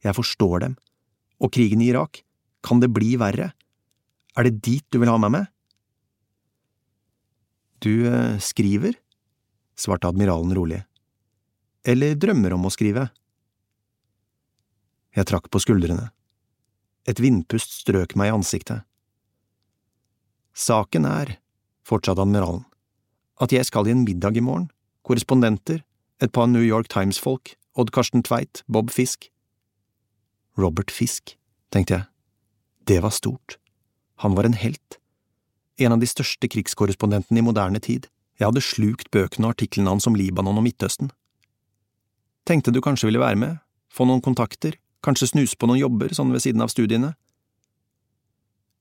[0.06, 0.78] jeg forstår dem.
[1.42, 2.22] Og krigen i Irak,
[2.62, 3.52] kan det bli verre?
[4.38, 5.50] Er det dit du vil ha meg med?
[7.82, 8.98] Du eh, skriver,
[9.78, 10.82] svarte admiralen rolig.
[11.86, 13.08] Eller drømmer om å skrive?
[15.16, 16.10] Jeg trakk på skuldrene.
[17.08, 18.84] Et vindpust strøk meg i ansiktet.
[20.58, 21.36] Saken er,
[21.86, 22.64] fortsatte admiralen,
[23.38, 24.68] at jeg skal i en middag i morgen,
[25.06, 25.84] korrespondenter,
[26.20, 29.30] et par New York Times-folk, Odd Karsten Tveit, Bob Fisk.
[30.58, 31.36] Robert Fisk,
[31.70, 32.08] tenkte jeg.
[32.90, 33.56] Det var stort.
[34.24, 34.98] Han var en helt.
[35.78, 38.08] En av de største krigskorrespondentene i moderne tid.
[38.38, 41.10] Jeg hadde slukt bøkene og artiklene hans om Libanon og Midtøsten.
[42.46, 43.56] Tenkte du kanskje ville være med,
[43.90, 47.16] få noen kontakter, kanskje snuse på noen jobber sånn ved siden av studiene?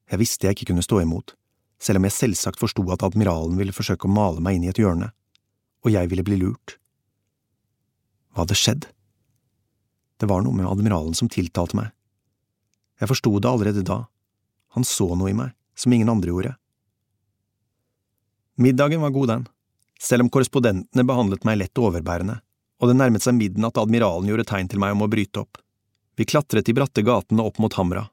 [0.07, 1.33] Jeg visste jeg ikke kunne stå imot,
[1.81, 4.79] selv om jeg selvsagt forsto at admiralen ville forsøke å male meg inn i et
[4.79, 5.09] hjørne,
[5.83, 6.77] og jeg ville bli lurt.
[8.31, 8.87] Hva hadde skjedd?
[10.21, 11.89] Det var noe med admiralen som tiltalte meg.
[13.01, 14.03] Jeg forsto det allerede da,
[14.77, 16.53] han så noe i meg, som ingen andre gjorde.
[18.57, 19.47] Middagen var god, den,
[20.01, 22.39] selv om korrespondentene behandlet meg lett overbærende,
[22.81, 25.59] og det nærmet seg midnatt da admiralen gjorde tegn til meg om å bryte opp.
[26.17, 28.07] Vi klatret de bratte gatene opp mot Hamra.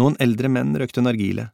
[0.00, 1.50] Noen eldre menn røkte nargile.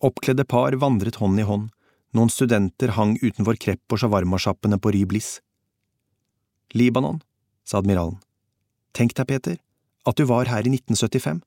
[0.00, 1.68] Oppkledde par vandret hånd i hånd,
[2.16, 5.28] noen studenter hang utenfor krepp- og shawarmasjappene på Ryblis.
[6.72, 7.20] Libanon,
[7.68, 8.16] sa admiralen.
[8.96, 9.58] Tenk deg, Peter,
[10.08, 11.42] at du var her i 1975.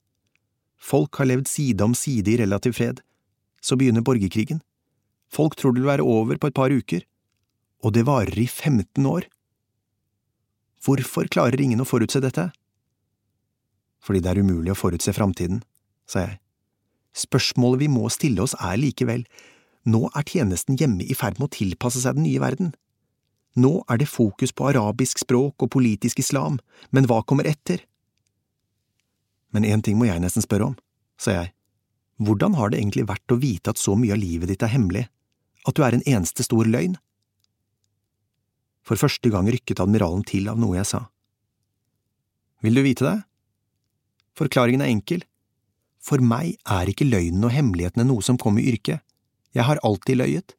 [0.78, 3.02] Folk har levd side om side i relativ fred.
[3.60, 4.62] Så begynner borgerkrigen.
[5.32, 7.04] Folk tror det vil være over på et par uker.
[7.84, 9.26] Og det varer i 15 år.
[10.84, 12.50] Hvorfor klarer ingen å forutse dette?
[14.04, 15.62] Fordi det er umulig å forutse framtiden,
[16.04, 16.38] sa jeg.
[17.16, 19.24] Spørsmålet vi må stille oss er likevel,
[19.88, 22.72] nå er tjenesten hjemme i ferd med å tilpasse seg den nye verden.
[23.54, 26.58] Nå er det fokus på arabisk språk og politisk islam,
[26.90, 27.84] men hva kommer etter?
[29.54, 30.78] Men én ting må jeg nesten spørre om,
[31.20, 31.52] sa jeg.
[32.24, 35.06] Hvordan har det egentlig vært å vite at så mye av livet ditt er hemmelig,
[35.64, 36.96] at du er en eneste stor løgn?
[38.84, 41.06] For første gang rykket admiralen til av noe jeg sa.
[42.64, 43.16] Vil du vite det?
[44.36, 45.24] Forklaringen er enkel.
[46.04, 49.00] For meg er ikke løgnen og hemmelighetene noe som kom i yrket,
[49.54, 50.56] jeg har alltid løyet.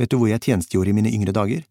[0.00, 1.62] Vet du hvor jeg tjenestegjorde i mine yngre dager?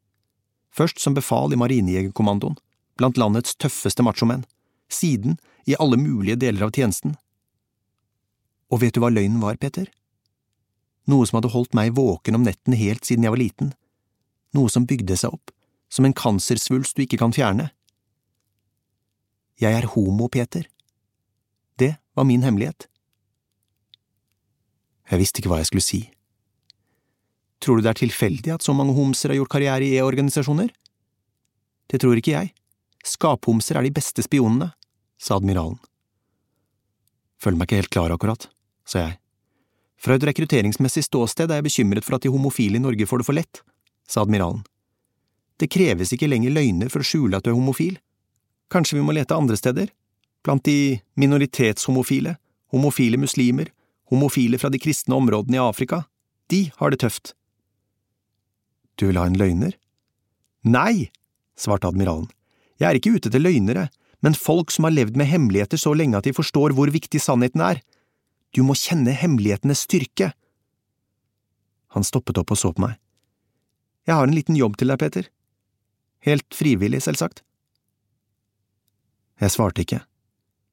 [0.74, 2.56] Først som befal i Marinejegerkommandoen,
[2.98, 4.46] blant landets tøffeste machomenn,
[4.90, 5.38] siden
[5.70, 7.18] i alle mulige deler av tjenesten.
[8.70, 9.90] Og vet du hva løgnen var, Peter?
[11.08, 13.74] Noe som hadde holdt meg våken om netten helt siden jeg var liten,
[14.58, 15.54] noe som bygde seg opp,
[15.90, 17.70] som en kansersvulst du ikke kan fjerne.
[19.60, 20.68] Jeg er homo, Peter.
[21.80, 22.88] Det var min hemmelighet.
[25.10, 26.02] Jeg visste ikke hva jeg skulle si.
[27.60, 30.70] Tror du det er tilfeldig at så mange homser har gjort karriere i E-organisasjoner?
[31.90, 32.54] Det tror ikke jeg.
[33.04, 34.72] Skaphomser er de beste spionene,
[35.20, 35.80] sa admiralen.
[37.40, 38.48] Føler meg ikke helt klar akkurat,
[38.88, 39.20] sa jeg.
[40.00, 43.28] Fra et rekrutteringsmessig ståsted er jeg bekymret for at de homofile i Norge får det
[43.28, 43.62] for lett,
[44.08, 44.62] sa admiralen.
[45.60, 47.98] Det kreves ikke lenger løgner for å skjule at du er homofil.
[48.72, 49.92] Kanskje vi må lete andre steder?
[50.46, 52.38] Blant de minoritetshomofile,
[52.72, 53.74] homofile muslimer,
[54.10, 56.06] homofile fra de kristne områdene i Afrika.
[56.48, 57.34] De har det tøft.
[58.96, 59.76] Du vil ha en løgner?
[60.64, 61.10] Nei,
[61.60, 62.30] svarte admiralen.
[62.80, 63.90] Jeg er ikke ute etter løgnere,
[64.24, 67.64] men folk som har levd med hemmeligheter så lenge at de forstår hvor viktig sannheten
[67.64, 67.84] er.
[68.56, 70.32] Du må kjenne hemmelighetenes styrke.
[71.94, 72.98] Han stoppet opp og så på meg.
[74.10, 75.28] Jeg har en liten jobb til deg, Peter.
[76.26, 77.44] Helt frivillig, selvsagt.
[79.40, 80.02] Jeg svarte ikke.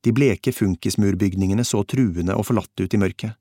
[0.03, 3.37] De bleke funkismurbygningene så truende og forlatte ut i mørket.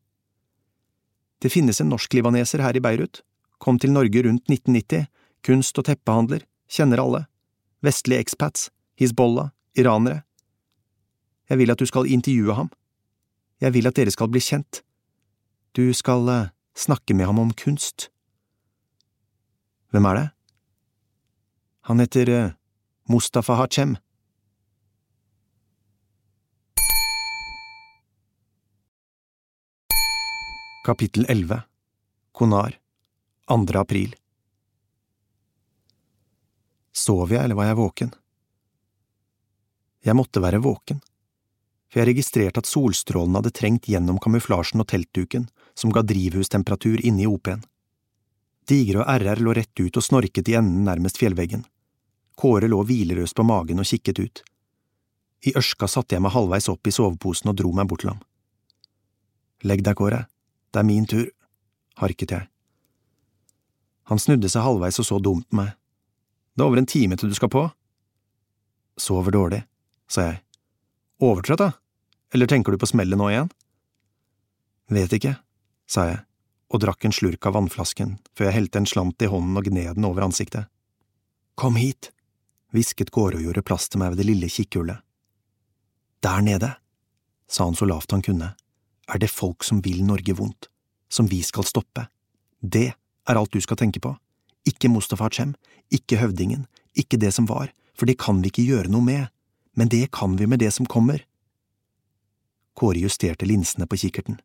[1.42, 3.22] Det finnes en norsk-libaneser her i Beirut,
[3.62, 5.08] kom til Norge rundt 1990,
[5.46, 7.26] kunst- og teppehandler, kjenner alle,
[7.86, 8.70] vestlige expats,
[9.00, 10.24] Hizbollah, iranere.
[11.50, 12.72] Jeg vil at du skal intervjue ham.
[13.64, 14.82] Jeg vil at dere skal bli kjent.
[15.76, 18.10] Du skal uh, snakke med ham om kunst.
[19.92, 20.28] Hvem er det?
[21.88, 22.54] Han heter uh,
[23.08, 23.96] Mustafa Hachem.
[30.86, 31.64] Kapittel 11
[32.32, 32.76] Konar
[33.50, 33.80] 2.
[33.80, 34.12] april
[36.94, 38.12] Sov jeg, eller var jeg våken?
[40.06, 41.00] Jeg måtte være våken,
[41.96, 45.46] for jeg registrerte at solstrålene hadde trengt gjennom kamuflasjen og teltduken
[45.80, 47.62] som ga drivhustemperatur inne i OP-en.
[48.68, 51.64] Digre og RR lå rett ut og snorket i enden nærmest fjellveggen.
[52.36, 54.42] Kåre lå hvilerøst på magen og kikket ut.
[55.48, 58.20] I ørska satte jeg meg halvveis opp i soveposen og dro meg bort til ham.
[59.64, 60.26] Legg deg, Kåre,
[60.76, 61.30] det er min tur,
[62.04, 62.50] harket jeg.
[64.12, 65.72] Han snudde seg halvveis og så dumt på meg.
[66.60, 67.64] Det er over en time til du skal på.
[69.00, 69.64] Sover dårlig,
[70.12, 70.44] sa jeg.
[71.24, 71.72] Overtrøtt, da?
[72.36, 73.48] Eller tenker du på smellet nå igjen?
[74.92, 75.38] Vet ikke,
[75.88, 76.18] sa jeg
[76.76, 79.96] og drakk en slurk av vannflasken før jeg helte en slant i hånden og gned
[79.96, 80.68] den over ansiktet.
[81.56, 82.10] Kom hit,
[82.76, 85.00] hvisket Kåre og gjorde plass til meg ved det lille kikkhullet.
[86.28, 86.74] Der nede,
[87.48, 88.50] sa han så lavt han kunne,
[89.08, 90.68] er det folk som vil Norge vondt,
[91.08, 92.04] som vi skal stoppe.
[92.60, 94.12] Det er alt du skal tenke på.
[94.68, 95.54] Ikke Mustafa Chem,
[95.88, 96.68] ikke høvdingen,
[97.00, 99.32] ikke det som var, for det kan vi ikke gjøre noe med,
[99.80, 101.24] men det kan vi med det som kommer.
[102.76, 104.40] Kåre justerte linsene på kikkerten.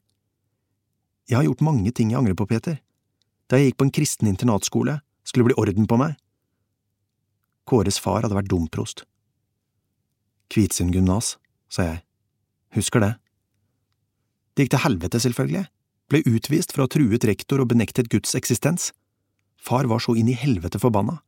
[1.31, 2.79] Jeg har gjort mange ting jeg angrer på, Peter.
[3.51, 6.15] Da jeg gikk på en kristen internatskole, skulle det bli orden på meg.
[7.71, 9.05] Kåres far hadde vært domprost.
[10.51, 11.37] Kvitsund gymnas,
[11.71, 12.01] sa jeg.
[12.75, 13.13] Husker det.
[14.55, 15.67] Det gikk til helvete, selvfølgelig.
[16.11, 18.91] Ble utvist for å ha truet rektor og benektet Guds eksistens.
[19.59, 21.21] Far var så inn i helvete forbanna.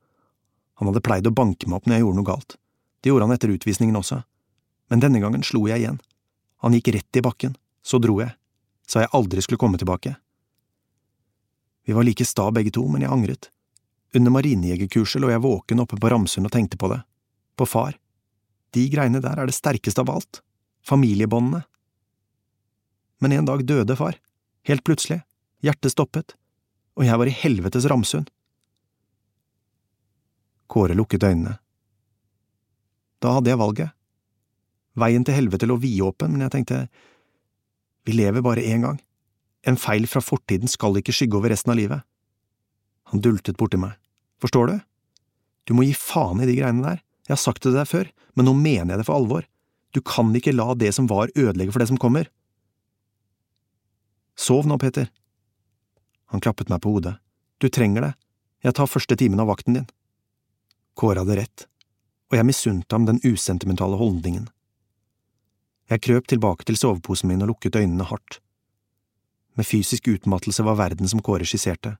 [0.81, 2.57] Han hadde pleid å banke meg opp når jeg gjorde noe galt.
[3.03, 4.23] Det gjorde han etter utvisningen også.
[4.91, 6.01] Men denne gangen slo jeg igjen.
[6.63, 7.57] Han gikk rett i bakken.
[7.83, 8.35] Så dro jeg.
[8.87, 10.15] Sa jeg aldri skulle komme tilbake.
[11.83, 13.51] Vi var like sta begge to, men jeg angret.
[14.15, 17.01] Under marinejegerkurset lå jeg våken oppe på Ramsund og tenkte på det.
[17.59, 17.97] På far.
[18.73, 20.43] De greiene der er det sterkeste av alt.
[20.87, 21.65] Familiebåndene.
[23.23, 24.19] Men en dag døde far.
[24.69, 25.23] Helt plutselig.
[25.63, 26.37] Hjertet stoppet.
[26.99, 28.31] Og jeg var i helvetes Ramsund.
[30.71, 31.59] Kåre lukket øynene.
[33.23, 33.91] Da hadde jeg valget.
[34.99, 36.81] Veien til helvete lå vidåpen, men jeg tenkte,
[38.05, 38.99] vi lever bare én gang.
[39.63, 42.03] En feil fra fortiden skal ikke skygge over resten av livet.
[43.13, 43.95] Han dultet borti meg.
[44.43, 44.77] Forstår du?
[45.69, 47.01] Du må gi faen i de greiene der.
[47.29, 49.47] Jeg har sagt det til deg før, men nå mener jeg det for alvor.
[49.95, 52.27] Du kan ikke la det som var ødelegge for det som kommer.
[54.35, 55.11] Sov nå, Peter.
[56.33, 57.15] Han klappet meg på hodet.
[57.61, 58.13] Du trenger det.
[58.65, 59.87] Jeg tar første timen av vakten din.
[60.99, 61.67] Kåre hadde rett,
[62.31, 64.49] og jeg misunte ham den usentimentale holdningen.
[65.91, 68.41] Jeg krøp tilbake til soveposen min og lukket øynene hardt.
[69.55, 71.97] Med fysisk utmattelse var verden som Kåre skisserte.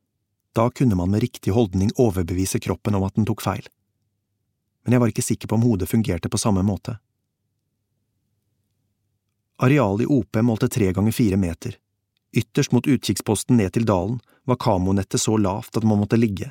[0.57, 3.67] Da kunne man med riktig holdning overbevise kroppen om at den tok feil.
[4.85, 6.97] Men jeg var ikke sikker på om hodet fungerte på samme måte.
[9.63, 11.77] Arealet i OP målte tre ganger fire meter.
[12.33, 14.19] Ytterst mot utkikksposten ned til dalen
[14.49, 16.51] var kamonettet så lavt at man måtte ligge.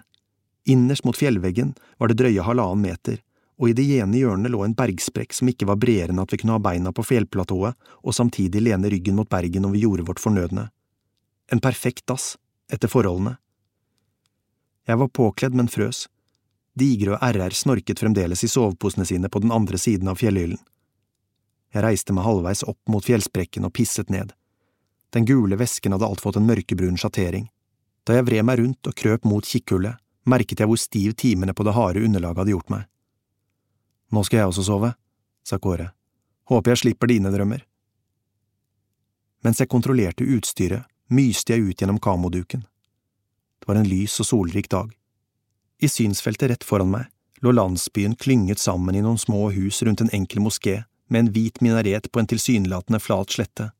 [0.69, 3.17] Innerst mot fjellveggen var det drøye halvannen meter,
[3.61, 6.39] og i det ene hjørnet lå en bergsprekk som ikke var bredere enn at vi
[6.41, 10.21] kunne ha beina på fjellplatået og samtidig lene ryggen mot bergen når vi gjorde vårt
[10.23, 10.63] fornødne.
[11.53, 12.33] En perfekt dass,
[12.73, 13.35] etter forholdene.
[14.89, 16.07] Jeg var påkledd, men frøs.
[16.73, 20.57] Digre og RR snorket fremdeles i soveposene sine på den andre siden av fjellhyllen.
[21.71, 24.33] Jeg reiste meg halvveis opp mot fjellsprekken og pisset ned.
[25.13, 27.49] Den gule væsken hadde alt fått en mørkebrun sjattering.
[28.07, 31.67] Da jeg vred meg rundt og krøp mot kikkhullet, merket jeg hvor stiv timene på
[31.67, 32.87] det harde underlaget hadde gjort meg.
[34.11, 34.93] Nå skal jeg også sove,
[35.47, 35.91] sa Kåre.
[36.51, 37.63] Håper jeg slipper dine drømmer.
[39.41, 42.65] Mens jeg kontrollerte utstyret, myste jeg ut gjennom kamoduken.
[43.59, 44.91] Det var en lys og solrik dag.
[45.81, 47.09] I synsfeltet rett foran meg
[47.41, 51.61] lå landsbyen klynget sammen i noen små hus rundt en enkel moské med en hvit
[51.61, 53.71] minaret på en tilsynelatende flat slette.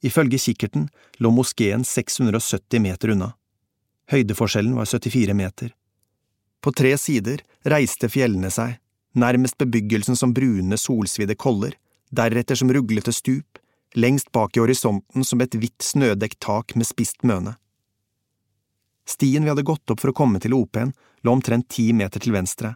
[0.00, 0.86] Ifølge kikkerten
[1.18, 3.32] lå moskeen 670 meter unna.
[4.12, 5.72] Høydeforskjellen var 74 meter.
[6.62, 8.78] På tre sider reiste fjellene seg,
[9.14, 11.76] nærmest bebyggelsen som brune, solsvidde koller,
[12.10, 13.58] deretter som ruglete stup,
[13.94, 17.56] lengst bak i horisonten som et hvitt snødekt tak med spist møne.
[19.08, 20.92] Stien vi hadde gått opp for å komme til OP-en,
[21.24, 22.74] lå omtrent ti meter til venstre,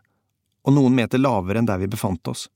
[0.65, 2.47] og noen meter lavere enn der vi befant oss.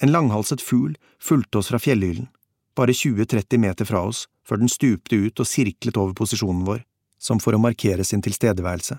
[0.00, 2.28] En langhalset fugl fulgte oss fra fjellhyllen,
[2.76, 6.84] bare 20–30 meter fra oss, før den stupte ut og sirklet over posisjonen vår,
[7.20, 8.96] som for å markere sin tilstedeværelse,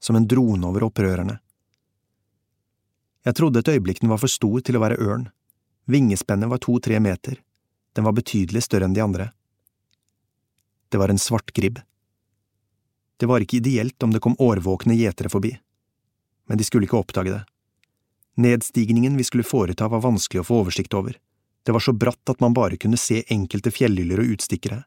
[0.00, 1.38] som en drone over opprørerne.
[3.26, 5.28] Jeg trodde et øyeblikk den var for stor til å være ørn.
[5.90, 7.38] Vingespennet var to–tre meter,
[7.96, 9.30] den var betydelig større enn de andre.
[10.88, 11.80] Det var en svartgribb.
[13.18, 15.54] Det var ikke ideelt om det kom årvåkne gjetere forbi,
[16.46, 17.40] men de skulle ikke oppdage det.
[18.38, 21.16] Nedstigningen vi skulle foreta var vanskelig å få oversikt over,
[21.66, 24.84] det var så bratt at man bare kunne se enkelte fjellhyller og utstikkere.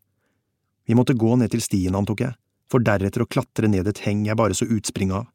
[0.88, 2.34] Vi måtte gå ned til stien, antok jeg,
[2.72, 5.28] for deretter å klatre ned et heng jeg bare så utspring av.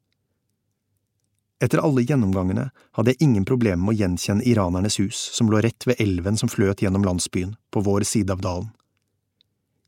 [1.62, 5.86] Etter alle gjennomgangene hadde jeg ingen problemer med å gjenkjenne iranernes hus, som lå rett
[5.88, 8.72] ved elven som fløt gjennom landsbyen, på vår side av dalen.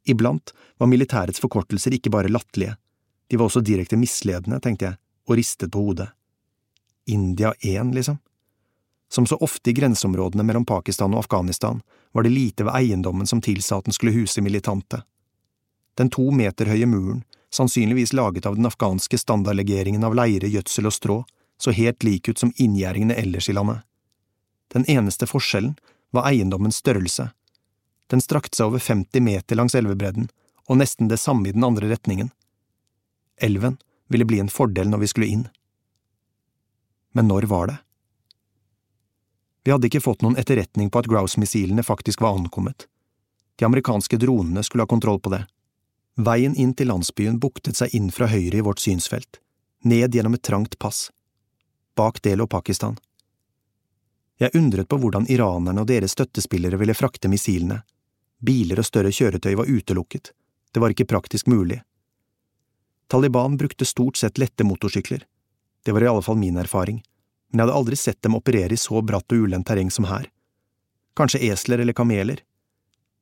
[0.09, 2.79] Iblant var militærets forkortelser ikke bare latterlige,
[3.29, 4.97] de var også direkte misledende, tenkte jeg,
[5.29, 6.09] og ristet på hodet.
[7.07, 8.17] India 1, liksom?
[9.13, 13.41] Som så ofte i grenseområdene mellom Pakistan og Afghanistan var det lite ved eiendommen som
[13.45, 15.03] tilsa at den skulle huse militante.
[15.97, 20.97] Den to meter høye muren, sannsynligvis laget av den afghanske standardlegeringen av leire, gjødsel og
[20.97, 21.19] strå,
[21.59, 23.83] så helt lik ut som inngjerdingene ellers i landet.
[24.73, 25.77] Den eneste forskjellen
[26.11, 27.31] var eiendommens størrelse.
[28.09, 30.29] Den strakte seg over 50 meter langs elvebredden,
[30.69, 32.31] og nesten det samme i den andre retningen.
[33.41, 35.45] Elven ville bli en fordel når vi skulle inn.
[37.13, 37.79] Men når var det?
[39.65, 42.87] Vi hadde ikke fått noen etterretning på at Grouse-missilene faktisk var ankommet.
[43.59, 45.43] De amerikanske dronene skulle ha kontroll på det.
[46.17, 49.41] Veien inn til landsbyen buktet seg inn fra høyre i vårt synsfelt,
[49.85, 51.09] ned gjennom et trangt pass.
[51.99, 52.99] Bak det lå Pakistan.
[54.39, 57.81] Jeg undret på hvordan iranerne og deres støttespillere ville frakte missilene.
[58.39, 60.31] Biler og større kjøretøy var utelukket,
[60.71, 61.81] det var ikke praktisk mulig.
[63.11, 65.25] Taliban brukte stort sett lette motorsykler.
[65.83, 67.01] Det var i alle fall min erfaring,
[67.51, 70.31] men jeg hadde aldri sett dem operere i så bratt og ulendt terreng som her.
[71.19, 72.45] Kanskje esler eller kameler.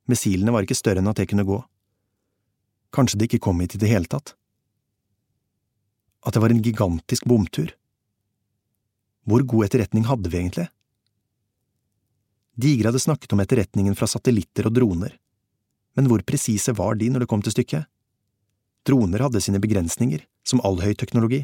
[0.04, 1.62] Missilene var ikke større enn at det kunne gå.
[2.92, 4.36] Kanskje de ikke kom hit i det hele tatt.
[6.28, 7.72] At det var en gigantisk bomtur.
[9.26, 10.68] Hvor god etterretning hadde vi egentlig?
[12.56, 15.16] Digre hadde snakket om etterretningen fra satellitter og droner,
[15.96, 17.88] men hvor presise var de når det kom til stykket?
[18.86, 21.42] Droner hadde sine begrensninger, som all høy teknologi.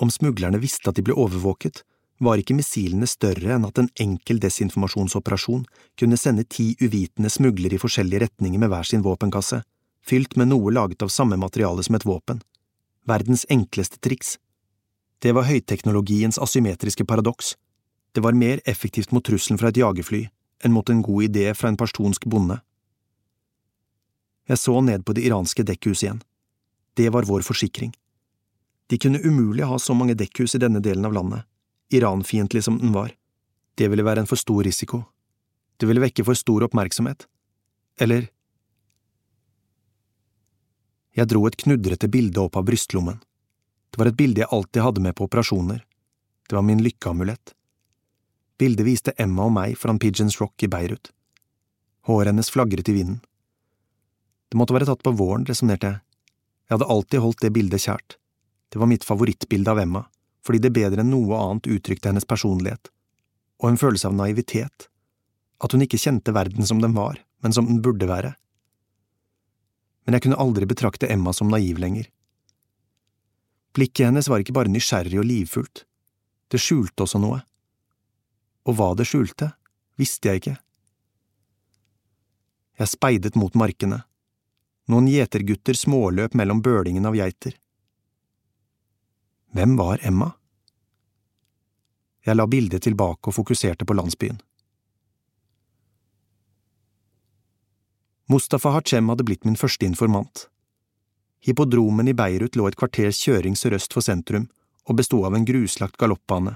[0.00, 1.82] Om smuglerne visste at de ble overvåket,
[2.24, 5.66] var ikke missilene større enn at en enkel desinformasjonsoperasjon
[5.98, 9.60] kunne sende ti uvitende smuglere i forskjellige retninger med hver sin våpenkasse,
[10.06, 12.40] fylt med noe laget av samme materiale som et våpen.
[13.04, 14.38] Verdens enkleste triks.
[15.24, 17.54] Det var høyteknologiens asymmetriske paradoks.
[18.12, 20.26] Det var mer effektivt mot trusselen fra et jagerfly
[20.64, 22.58] enn mot en god idé fra en pashtunsk bonde.
[24.44, 26.20] Jeg så ned på det iranske dekkhuset igjen.
[27.00, 27.94] Det var vår forsikring.
[28.92, 31.48] De kunne umulig ha så mange dekkhus i denne delen av landet,
[31.88, 33.14] Iran-fiendtlig som den var.
[33.80, 35.06] Det ville være en for stor risiko.
[35.80, 37.24] Det ville vekke for stor oppmerksomhet.
[37.96, 38.28] Eller…
[41.16, 43.24] Jeg dro et knudrete bilde opp av brystlommen.
[43.94, 45.84] Det var et bilde jeg alltid hadde med på operasjoner.
[46.50, 47.52] Det var min lykkeamulett.
[48.58, 51.12] Bildet viste Emma og meg foran Pigeons Rock i Beirut.
[52.08, 53.20] Håret hennes flagret i vinden.
[54.50, 56.00] Det måtte være tatt på våren, resonnerte jeg.
[56.66, 58.16] Jeg hadde alltid holdt det bildet kjært.
[58.74, 60.02] Det var mitt favorittbilde av Emma,
[60.42, 62.90] fordi det bedre enn noe annet uttrykte hennes personlighet,
[63.62, 64.88] og en følelse av naivitet,
[65.62, 68.34] at hun ikke kjente verden som den var, men som den burde være.
[70.04, 72.10] men jeg kunne aldri betrakte Emma som naiv lenger.
[73.74, 75.84] Blikket hennes var ikke bare nysgjerrig og livfullt,
[76.50, 77.40] det skjulte også noe.
[78.64, 79.50] Og hva det skjulte,
[79.98, 80.56] visste jeg ikke.
[82.78, 84.02] Jeg speidet mot markene.
[84.90, 87.56] Noen gjetergutter småløp mellom bølingen av geiter.
[89.54, 90.32] Hvem var Emma?
[92.24, 94.40] Jeg la bildet tilbake og fokuserte på landsbyen.
[98.32, 100.48] Mustafa Hachem hadde blitt min første informant.
[101.44, 104.46] Hippodromen i Beirut lå et kvarters kjøring sørøst for sentrum
[104.88, 106.54] og besto av en gruslagt galoppbane,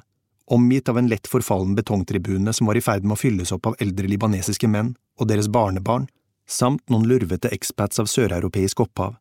[0.48, 3.76] omgitt av en lett forfallen betongtribune som var i ferd med å fylles opp av
[3.84, 6.06] eldre libanesiske menn og deres barnebarn,
[6.48, 9.18] samt noen lurvete expats av søreuropeisk opphav.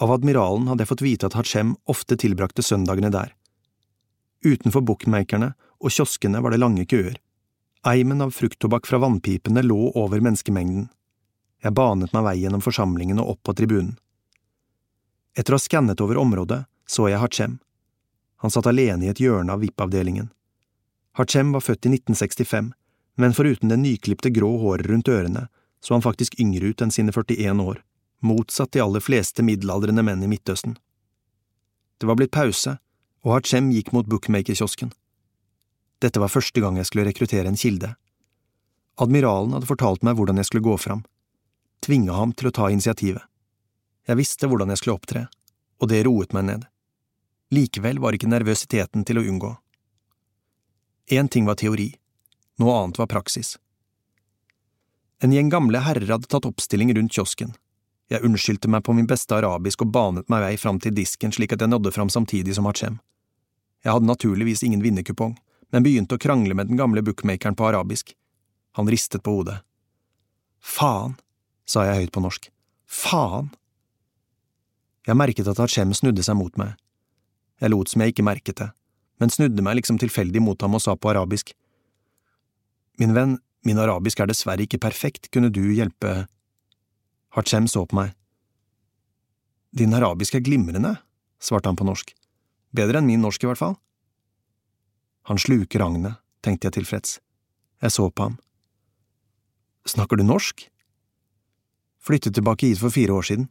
[0.00, 3.34] Av admiralen hadde jeg fått vite at Hachem ofte tilbrakte søndagene der.
[4.44, 7.20] Utenfor bookmakerne og kioskene var det lange køer.
[7.84, 10.88] Eimen av frukttobakk fra vannpipene lå over menneskemengden.
[11.64, 13.96] Jeg banet meg vei gjennom forsamlingen og opp på tribunen.
[15.36, 17.58] Etter å ha skannet over området så jeg Hachem.
[18.40, 20.30] Han satt alene i et hjørne av VIP-avdelingen.
[21.16, 22.72] Hachem var født i 1965,
[23.16, 25.46] men foruten det nyklipte grå håret rundt ørene
[25.84, 27.82] så han faktisk yngre ut enn sine 41 år,
[28.24, 30.76] motsatt de aller fleste middelaldrende menn i Midtøsten.
[32.00, 32.78] Det var blitt pause,
[33.24, 34.90] og Hachem gikk mot bookmakerkiosken.
[36.02, 37.94] Dette var første gang jeg skulle rekruttere en kilde.
[39.00, 41.04] Admiralen hadde fortalt meg hvordan jeg skulle gå fram,
[41.84, 43.24] tvinga ham til å ta initiativet.
[44.06, 45.26] Jeg visste hvordan jeg skulle opptre,
[45.82, 46.66] og det roet meg ned.
[47.54, 49.52] Likevel var ikke nervøsiteten til å unngå.
[51.14, 51.92] Én ting var teori,
[52.58, 53.56] noe annet var praksis.
[55.22, 57.54] En gjeng gamle herrer hadde tatt oppstilling rundt kiosken.
[58.12, 61.56] Jeg unnskyldte meg på min beste arabisk og banet meg vei fram til disken slik
[61.56, 63.00] at jeg nådde fram samtidig som Hachem.
[63.82, 65.34] Jeg hadde naturligvis ingen vinnerkupong,
[65.74, 68.14] men begynte å krangle med den gamle bookmakeren på arabisk.
[68.78, 69.58] Han ristet på hodet.
[70.60, 71.16] Faen,
[71.66, 72.50] sa jeg høyt på norsk.
[72.86, 73.50] Faen!
[75.06, 76.74] Jeg merket at Hachem snudde seg mot meg.
[77.62, 78.68] Jeg lot som jeg ikke merket det,
[79.22, 81.54] men snudde meg liksom tilfeldig mot ham og sa på arabisk.
[83.00, 86.26] Min venn, min arabisk er dessverre ikke perfekt, kunne du hjelpe…
[87.36, 88.14] Hachem så på meg.
[89.76, 90.94] Din arabisk er glimrende,
[91.38, 92.14] svarte han på norsk.
[92.76, 93.76] Bedre enn min norsk, i hvert fall.
[95.28, 97.18] Han sluker agnet, tenkte jeg tilfreds.
[97.84, 98.38] Jeg så på ham.
[99.86, 100.64] Snakker du norsk?
[102.02, 103.50] Flyttet tilbake hit for fire år siden,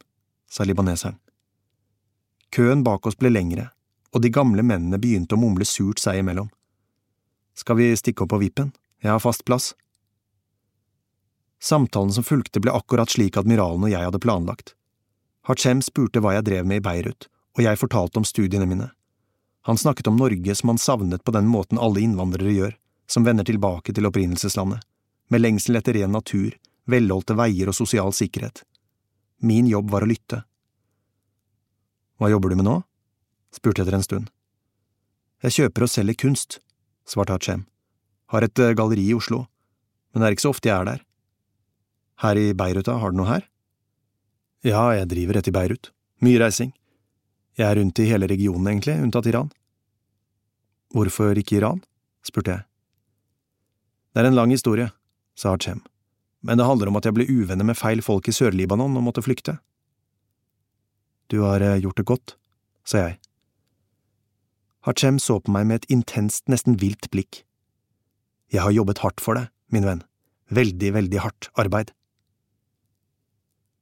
[0.50, 1.20] sa libaneseren.
[2.56, 3.66] Køen bak oss ble lengre,
[4.16, 6.48] og de gamle mennene begynte å mumle surt seg imellom.
[7.52, 8.70] Skal vi stikke opp på vippen?
[9.04, 9.74] Jeg har fast plass.
[11.60, 14.72] Samtalen som fulgte ble akkurat slik admiralen og jeg hadde planlagt.
[15.44, 17.28] Hachem spurte hva jeg drev med i Beirut,
[17.58, 18.88] og jeg fortalte om studiene mine.
[19.68, 22.74] Han snakket om Norge som han savnet på den måten alle innvandrere gjør,
[23.06, 24.80] som vender tilbake til opprinnelseslandet,
[25.28, 26.56] med lengsel etter ren natur,
[26.88, 28.64] velholdte veier og sosial sikkerhet.
[29.44, 30.46] Min jobb var å lytte.
[32.16, 32.76] Hva jobber du med nå?
[33.52, 34.30] spurte jeg etter en stund.
[35.44, 36.58] Jeg kjøper og selger kunst,
[37.08, 37.66] svarte Hachem.
[38.32, 39.44] Har et eh, galleri i Oslo,
[40.12, 41.04] men det er ikke så ofte jeg er der.
[42.24, 43.44] Her i Beirut, da, har du noe her?
[44.64, 45.90] Ja, jeg driver rett i Beirut.
[46.24, 46.72] Mye reising.
[47.56, 49.52] Jeg er rundt i hele regionen, egentlig, unntatt Iran.
[50.96, 51.84] Hvorfor ikke Iran?
[52.24, 52.64] spurte jeg.
[54.16, 54.88] Det er en lang historie,
[55.36, 55.82] sa Hachem,
[56.40, 59.22] men det handler om at jeg ble uvenner med feil folk i Sør-Libanon og måtte
[59.22, 59.58] flykte.
[61.26, 62.36] Du har eh, gjort det godt,
[62.86, 63.18] sa jeg.
[64.86, 67.42] Hachem så på meg med et intenst, nesten vilt blikk.
[68.52, 70.04] Jeg har jobbet hardt for deg, min venn.
[70.54, 71.90] Veldig, veldig hardt arbeid.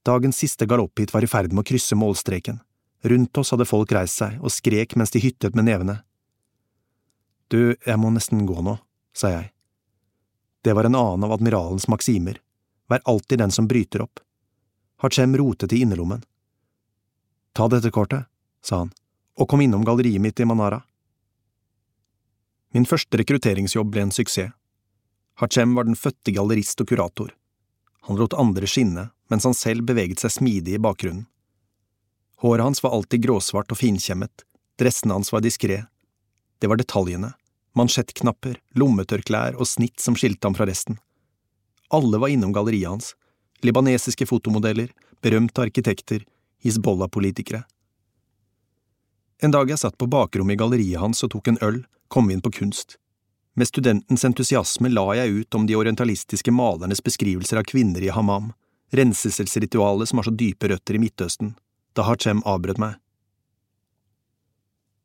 [0.04, 2.62] Dagens siste galoppheat var i ferd med å krysse målstreken.
[3.04, 5.98] Rundt oss hadde folk reist seg og skrek mens de hyttet med nevene.
[7.52, 8.78] Du, jeg må nesten gå nå,
[9.12, 9.50] sa jeg.
[10.64, 12.40] Det var en annen av admiralens maksimer,
[12.88, 14.22] vær alltid den som bryter opp.
[15.04, 16.24] Hachem rotet i innerlommen.
[17.54, 18.26] Ta dette kortet,
[18.66, 18.90] sa han,
[19.38, 20.80] og kom innom galleriet mitt i Manara.
[22.74, 24.50] Min første rekrutteringsjobb ble en suksess.
[25.38, 27.30] Hachem var den fødte gallerist og kurator.
[28.06, 31.28] Han lot andre skinne, mens han selv beveget seg smidig i bakgrunnen.
[32.42, 34.44] Håret hans var alltid gråsvart og finkjemmet,
[34.78, 35.84] dressene hans var diskré.
[36.58, 37.32] Det var detaljene,
[37.78, 40.98] mansjettknapper, lommetørklær og snitt som skilte ham fra resten.
[41.94, 43.14] Alle var innom galleriet hans,
[43.62, 44.90] libanesiske fotomodeller,
[45.22, 46.26] berømte arkitekter,
[46.64, 47.62] Hizbollah-politikere.
[49.44, 52.36] En dag jeg satt på bakrommet i galleriet hans og tok en øl, kom vi
[52.36, 52.96] inn på kunst.
[53.54, 58.52] Med studentens entusiasme la jeg ut om de orientalistiske malernes beskrivelser av kvinner i hammam,
[58.94, 61.54] renselsesritualet som har så dype røtter i Midtøsten,
[61.94, 62.96] da Hachem avbrøt meg.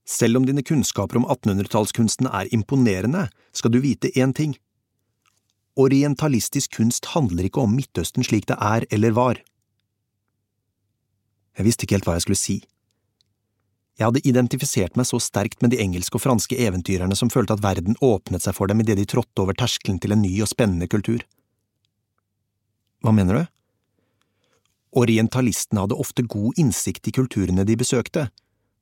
[0.09, 4.55] Selv om dine kunnskaper om 1800-tallskunsten er imponerende, skal du vite én ting.
[5.77, 9.43] Orientalistisk kunst handler ikke om Midtøsten slik det er eller var.
[11.59, 12.57] Jeg visste ikke helt hva jeg skulle si.
[13.99, 17.63] Jeg hadde identifisert meg så sterkt med de engelske og franske eventyrerne som følte at
[17.65, 20.87] verden åpnet seg for dem idet de trådte over terskelen til en ny og spennende
[20.87, 21.25] kultur.
[23.03, 23.43] Hva mener du?
[25.03, 28.29] Orientalistene hadde ofte god innsikt i kulturene de besøkte,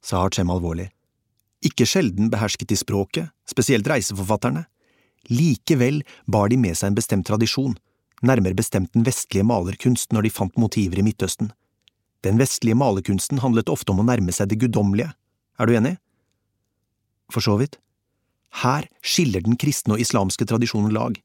[0.06, 0.92] sa Hachem alvorlig.
[1.66, 4.68] Ikke sjelden behersket de språket, spesielt reiseforfatterne.
[5.34, 7.74] Likevel bar de med seg en bestemt tradisjon,
[8.22, 11.50] nærmere bestemt den vestlige malerkunst når de fant motiver i Midtøsten.
[12.26, 15.14] Den vestlige malerkunsten handlet ofte om å nærme seg det guddommelige,
[15.58, 15.96] er du enig?
[17.34, 17.78] For så vidt.
[18.64, 21.18] Her skiller den kristne og islamske tradisjonen lag.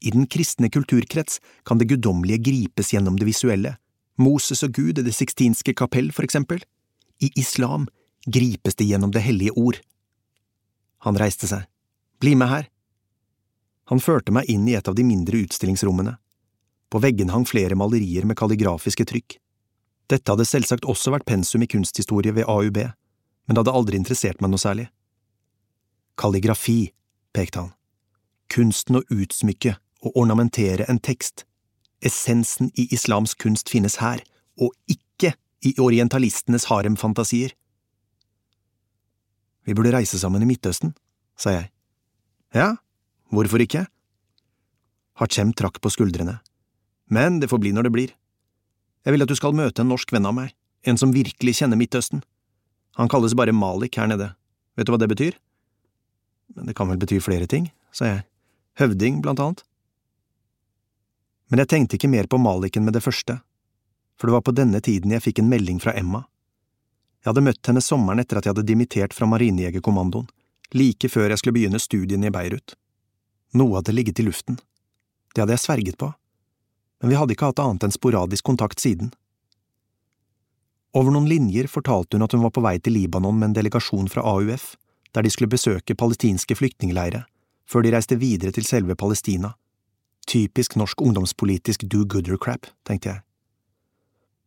[0.00, 3.76] I den kristne kulturkrets kan det guddommelige gripes gjennom det visuelle,
[4.20, 6.60] Moses og Gud i Det sixtinske kapell, for eksempel.
[7.20, 7.88] I islam
[8.26, 9.80] gripes det gjennom det hellige ord.
[11.04, 11.64] Han reiste seg.
[12.20, 12.66] Bli med her.
[13.88, 16.18] Han førte meg inn i et av de mindre utstillingsrommene.
[16.92, 19.38] På veggene hang flere malerier med kalligrafiske trykk.
[20.10, 24.42] Dette hadde selvsagt også vært pensum i kunsthistorie ved AUB, men det hadde aldri interessert
[24.42, 24.88] meg noe særlig.
[26.18, 26.90] Kalligrafi,
[27.36, 27.70] pekte han.
[28.50, 31.46] Kunsten å utsmykke og ornamentere en tekst.
[32.02, 34.24] Essensen i islamsk kunst finnes her,
[34.58, 37.54] og ikke i orientalistenes haremfantasier.
[39.68, 40.96] Vi burde reise sammen i Midtøsten,
[41.38, 41.68] sa jeg.
[42.56, 42.74] Ja,
[43.30, 43.84] Hvorfor ikke?
[45.20, 46.40] Hachem trakk på skuldrene.
[47.10, 48.10] Men det får bli når det blir.
[49.04, 50.52] Jeg vil at du skal møte en norsk venn av meg,
[50.84, 52.22] en som virkelig kjenner Midtøsten.
[53.00, 54.32] Han kalles bare Malik her nede.
[54.76, 55.36] Vet du hva det betyr?
[56.56, 58.24] Men det kan vel bety flere ting, sa jeg.
[58.80, 59.62] Høvding, blant annet.
[61.50, 63.40] Men jeg tenkte ikke mer på Maliken med det første,
[64.18, 66.26] for det var på denne tiden jeg fikk en melding fra Emma.
[67.20, 70.28] Jeg hadde møtt henne sommeren etter at jeg hadde dimittert fra Marinejegerkommandoen,
[70.76, 72.76] like før jeg skulle begynne studiene i Beirut.
[73.58, 74.60] Noe hadde ligget i luften.
[75.34, 76.12] Det hadde jeg sverget på,
[77.00, 79.12] men vi hadde ikke hatt annet enn sporadisk kontakt siden.
[80.96, 84.10] Over noen linjer fortalte hun at hun var på vei til Libanon med en delegasjon
[84.10, 84.74] fra AUF,
[85.14, 87.24] der de skulle besøke palestinske flyktningleirer,
[87.66, 89.54] før de reiste videre til selve Palestina.
[90.26, 93.22] Typisk norsk ungdomspolitisk do-gooder-crap, tenkte jeg.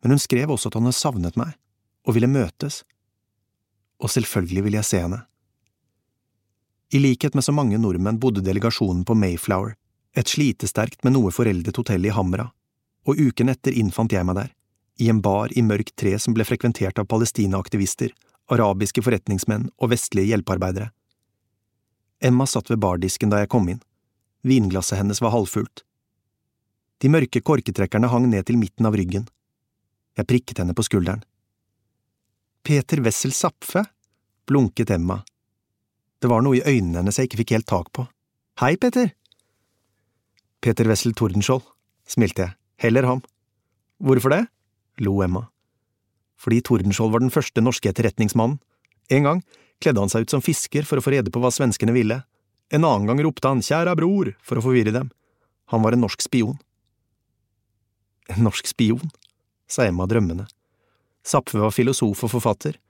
[0.02, 1.56] Men hun skrev også at han hadde savnet meg,
[2.04, 2.82] og ville møtes.
[4.00, 5.22] Og selvfølgelig ville jeg se henne.
[6.92, 9.74] I likhet med så mange nordmenn bodde delegasjonen på Mayflower,
[10.14, 12.48] et slitesterkt, men noe foreldet hotell i Hamra,
[13.04, 14.52] og uken etter innfant jeg meg der,
[15.02, 18.14] i en bar i mørkt tre som ble frekventert av palestinaaktivister,
[18.54, 20.92] arabiske forretningsmenn og vestlige hjelpearbeidere.
[22.22, 23.82] Emma satt ved bardisken da jeg kom inn,
[24.46, 25.82] vinglasset hennes var halvfullt.
[27.02, 29.26] De mørke korketrekkerne hang ned til midten av ryggen.
[30.14, 31.24] Jeg prikket henne på skulderen.
[32.64, 33.82] Peter Wessel Zapfe,
[34.46, 35.18] blunket Emma
[36.24, 38.06] det var noe i øynene hennes jeg ikke fikk helt tak på.
[38.62, 39.10] Hei, Peter!
[40.64, 41.60] Peter Wessel Tordenskjold,
[42.08, 43.18] smilte jeg, heller ham.
[44.00, 44.44] Hvorfor det?
[45.04, 45.42] lo Emma.
[46.40, 48.56] Fordi Tordenskjold var den første norske etterretningsmannen.
[49.12, 49.42] En gang
[49.84, 52.22] kledde han seg ut som fisker for å få rede på hva svenskene ville.
[52.72, 55.10] En annen gang ropte han Kjære bror for å forvirre dem.
[55.68, 56.56] Han var en norsk spion.
[58.32, 59.12] En norsk spion,
[59.68, 60.48] sa Emma drømmende.
[61.28, 62.80] Zapfe var filosof og forfatter.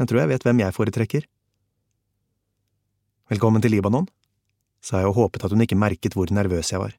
[0.00, 1.28] Jeg tror jeg vet hvem jeg foretrekker.
[3.28, 4.08] Velkommen til Libanon,
[4.80, 6.96] sa jeg og håpet at hun ikke merket hvor nervøs jeg var.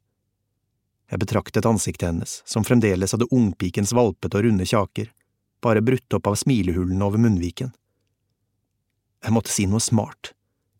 [1.12, 5.10] Jeg betraktet ansiktet hennes, som fremdeles hadde ungpikens valpete og runde kjaker,
[5.62, 7.74] bare brutt opp av smilehullene over munnviken.
[9.22, 10.32] Jeg måtte si noe smart,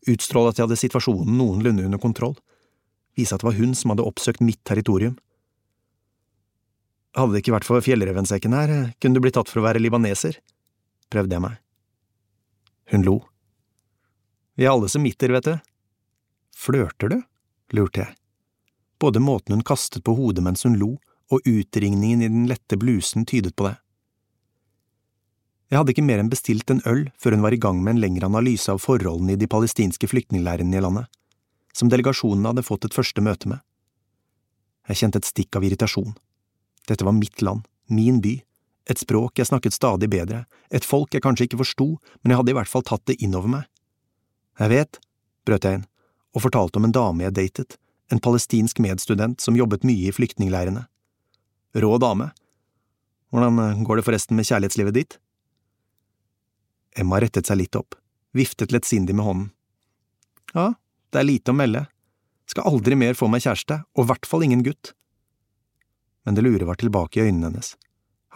[0.08, 2.34] utstråle at jeg hadde situasjonen noenlunde under kontroll,
[3.18, 5.18] vise at det var hun som hadde oppsøkt mitt territorium.
[7.12, 10.40] Hadde det ikke vært for fjellrevensekken her, kunne du blitt tatt for å være libaneser,
[11.12, 11.60] prøvde jeg meg.
[12.88, 13.18] Hun lo.
[14.56, 15.54] Vi er alle semitter, vet du.
[16.56, 17.20] Flørter du?
[17.76, 18.21] lurte jeg.
[19.02, 20.92] Både måten hun kastet på hodet mens hun lo,
[21.32, 23.76] og utringningen i den lette blusen tydet på det.
[25.72, 28.02] Jeg hadde ikke mer enn bestilt en øl før hun var i gang med en
[28.04, 31.08] lengre analyse av forholdene i de palestinske flyktningleirene i landet,
[31.72, 33.62] som delegasjonen hadde fått et første møte med.
[34.90, 36.12] Jeg kjente et stikk av irritasjon.
[36.90, 38.36] Dette var mitt land, min by,
[38.90, 41.88] et språk jeg snakket stadig bedre, et folk jeg kanskje ikke forsto,
[42.20, 43.68] men jeg hadde i hvert fall tatt det innover meg.
[44.60, 45.00] Jeg vet,
[45.48, 45.86] brøt jeg inn,
[46.36, 47.78] og fortalte om en dame jeg datet,
[48.12, 50.84] en palestinsk medstudent som jobbet mye i flyktningleirene.
[51.74, 52.28] Rå dame.
[53.32, 55.16] Hvordan eh, går det forresten med kjærlighetslivet ditt?
[56.92, 57.96] Emma rettet seg litt opp,
[58.36, 59.48] viftet lettsindig med hånden.
[60.52, 60.74] Ja,
[61.08, 61.86] det er lite å melde.
[62.52, 64.92] Skal aldri mer få meg kjæreste, og i hvert fall ingen gutt.
[66.28, 67.74] Men det lure var tilbake i øynene hennes.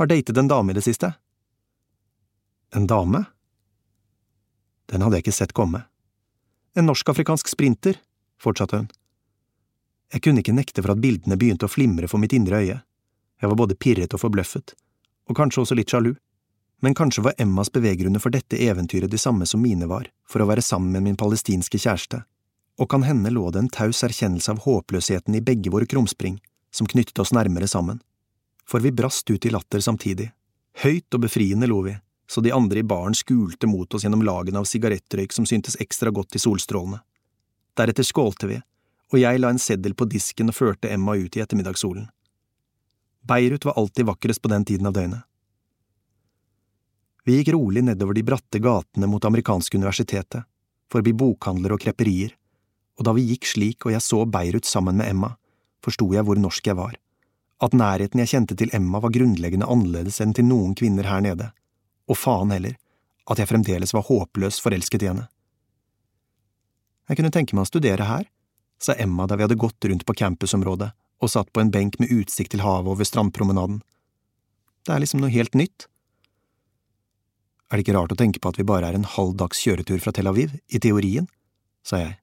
[0.01, 1.13] Har datet en dame i det siste?
[2.73, 3.27] En dame?
[4.89, 5.85] Den hadde jeg ikke sett komme.
[6.73, 8.01] En norsk-afrikansk sprinter,
[8.41, 8.89] fortsatte hun.
[10.13, 12.79] Jeg kunne ikke nekte for at bildene begynte å flimre for mitt indre øye.
[13.43, 14.73] Jeg var både pirret og forbløffet,
[15.29, 16.15] og kanskje også litt sjalu.
[16.85, 20.49] Men kanskje var Emmas beveggrunner for dette eventyret de samme som mine var, for å
[20.49, 22.23] være sammen med min palestinske kjæreste,
[22.77, 26.37] og kan hende lå det en taus erkjennelse av håpløsheten i begge våre krumspring
[26.71, 28.03] som knyttet oss nærmere sammen,
[28.69, 30.29] for vi brast ut i latter samtidig,
[30.83, 31.97] høyt og befriende lo vi,
[32.29, 36.13] så de andre i baren skulte mot oss gjennom lagene av sigarettrøyk som syntes ekstra
[36.13, 37.01] godt i solstrålene.
[37.77, 38.61] Deretter skålte vi,
[39.13, 42.09] og jeg la en seddel på disken og førte Emma ut i ettermiddagssolen.
[43.27, 45.23] Beirut var alltid vakrest på den tiden av døgnet.
[47.27, 50.45] Vi gikk rolig nedover de bratte gatene mot amerikanske universitetet,
[50.93, 52.37] forbi bokhandler og kreperier,
[52.97, 55.33] og da vi gikk slik og jeg så Beirut sammen med Emma,
[55.83, 56.95] forsto jeg hvor norsk jeg var,
[57.63, 61.51] at nærheten jeg kjente til Emma var grunnleggende annerledes enn til noen kvinner her nede,
[62.07, 62.79] og faen heller,
[63.27, 65.27] at jeg fremdeles var håpløst forelsket i henne.
[67.11, 68.31] Jeg kunne tenke meg å studere her,
[68.83, 72.13] sa Emma da vi hadde gått rundt på campusområdet og satt på en benk med
[72.13, 73.81] utsikt til havet over strandpromenaden.
[74.85, 75.89] Det er liksom noe helt nytt.
[77.67, 79.99] Er det ikke rart å tenke på at vi bare er en halv dags kjøretur
[80.03, 81.27] fra Tel Aviv, i teorien,
[81.83, 82.19] sa jeg.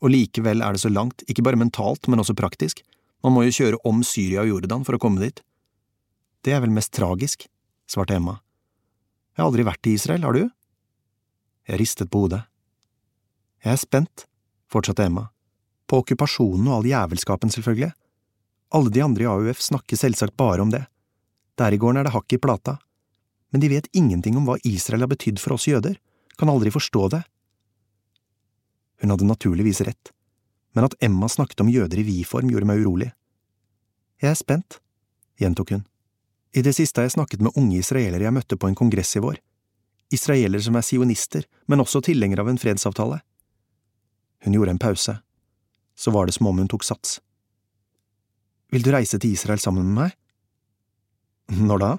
[0.00, 2.84] Og likevel er det så langt, ikke bare mentalt, men også praktisk,
[3.24, 5.42] man må jo kjøre om Syria og Jordan for å komme dit.
[6.44, 7.48] Det er vel mest tragisk,
[7.90, 8.38] svarte Emma.
[9.34, 10.46] Jeg har aldri vært i Israel, har du?
[11.68, 12.44] Jeg ristet på hodet.
[13.64, 14.24] Jeg er spent,
[14.72, 15.28] fortsatte Emma.
[15.90, 17.90] På okkupasjonen og all jævelskapen, selvfølgelig.
[18.70, 20.84] Alle de andre i AUF snakker selvsagt bare om det.
[21.58, 22.76] Der i gården er det hakk i plata.
[23.50, 25.98] Men de vet ingenting om hva Israel har betydd for oss jøder,
[26.38, 27.24] kan aldri forstå det.
[29.02, 30.12] Hun hadde naturligvis rett,
[30.76, 33.10] men at Emma snakket om jøder i vi-form gjorde meg urolig.
[34.20, 34.78] Jeg er spent,
[35.40, 35.86] gjentok hun.
[36.52, 39.22] I det siste har jeg snakket med unge israelere jeg møtte på en kongress i
[39.24, 39.40] vår.
[40.12, 43.20] Israelere som er sionister, men også tilhengere av en fredsavtale.
[44.44, 45.16] Hun gjorde en pause.
[46.00, 47.18] Så var det som om hun tok sats.
[48.72, 50.16] Vil du reise til Israel sammen med meg?
[51.60, 51.90] Når da?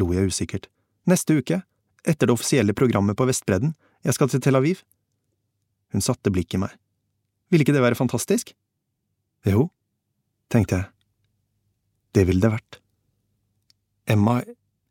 [0.00, 0.68] lo jeg usikkert.
[1.06, 1.60] Neste uke,
[2.02, 4.82] etter det offisielle programmet på Vestbredden, jeg skal til Tel Aviv.
[5.94, 6.74] Hun satte blikket i meg.
[7.52, 8.50] Ville ikke det være fantastisk?
[9.46, 9.68] Jo,
[10.52, 10.90] tenkte jeg.
[12.14, 12.80] Det ville det vært.
[14.10, 14.40] Emma,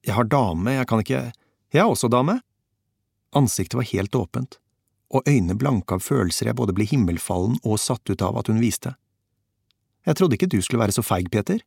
[0.04, 1.24] jeg har dame, jeg kan ikke…
[1.74, 2.38] Jeg er også dame.
[3.34, 4.60] Ansiktet var helt åpent,
[5.14, 8.62] og øynene blanke av følelser jeg både ble himmelfallen og satt ut av at hun
[8.62, 8.96] viste.
[10.04, 11.62] Jeg trodde ikke du skulle være så feig, Peter.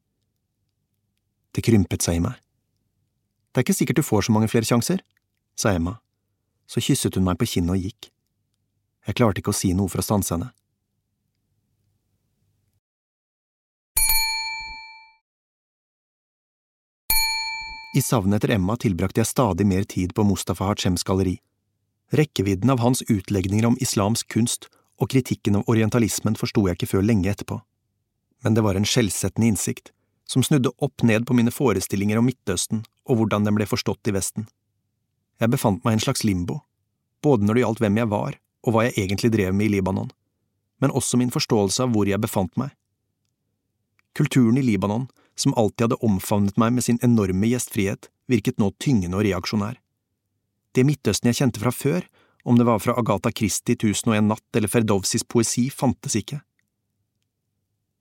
[1.54, 2.34] Det krympet seg i meg.
[3.52, 5.00] Det er ikke sikkert du får så mange flere sjanser,
[5.56, 5.96] sa Emma.
[6.68, 8.10] Så kysset hun meg på kinnet og gikk.
[9.06, 10.50] Jeg klarte ikke å si noe for å stanse henne.
[17.96, 21.38] I savnet etter Emma tilbrakte jeg stadig mer tid på Mustafa Hachems galleri.
[22.14, 24.68] Rekkevidden av hans utlegninger om islamsk kunst
[25.00, 27.58] og kritikken av orientalismen forsto jeg ikke før lenge etterpå.
[28.44, 29.90] Men det var en skjellsettende innsikt,
[30.26, 34.14] som snudde opp ned på mine forestillinger om Midtøsten og hvordan den ble forstått i
[34.14, 34.46] Vesten.
[35.40, 36.60] Jeg befant meg i en slags limbo,
[37.22, 40.10] både når det gjaldt hvem jeg var og hva jeg egentlig drev med i Libanon,
[40.82, 42.72] men også min forståelse av hvor jeg befant meg.
[44.16, 49.18] Kulturen i Libanon, som alltid hadde omfavnet meg med sin enorme gjestfrihet, virket nå tyngende
[49.18, 49.76] og reaksjonær.
[50.76, 52.04] Det Midtøsten jeg kjente fra før,
[52.44, 56.42] om det var fra Agatha Christie Tusen og en natt eller Ferdowsis poesi, fantes ikke.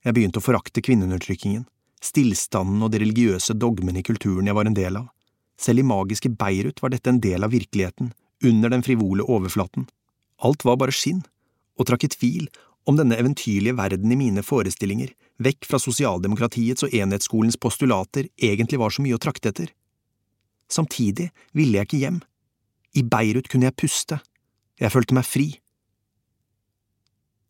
[0.04, 1.64] Jeg begynte å forakte kvinneundertrykkingen,
[2.04, 5.08] stillstanden og de religiøse dogmene i kulturen jeg var en del av.
[5.56, 8.12] Selv i magiske Beirut var dette en del av virkeligheten,
[8.44, 9.88] under den frivole overflaten.
[10.44, 11.24] Alt var bare skinn,
[11.80, 12.46] og trakk i tvil
[12.86, 15.10] om denne eventyrlige verden i mine forestillinger,
[15.42, 19.72] vekk fra sosialdemokratiets og enhetsskolens postulater, egentlig var så mye å trakte etter.
[20.70, 22.20] Samtidig ville jeg ikke hjem.
[22.96, 24.18] I Beirut kunne jeg puste.
[24.80, 25.46] Jeg følte meg fri.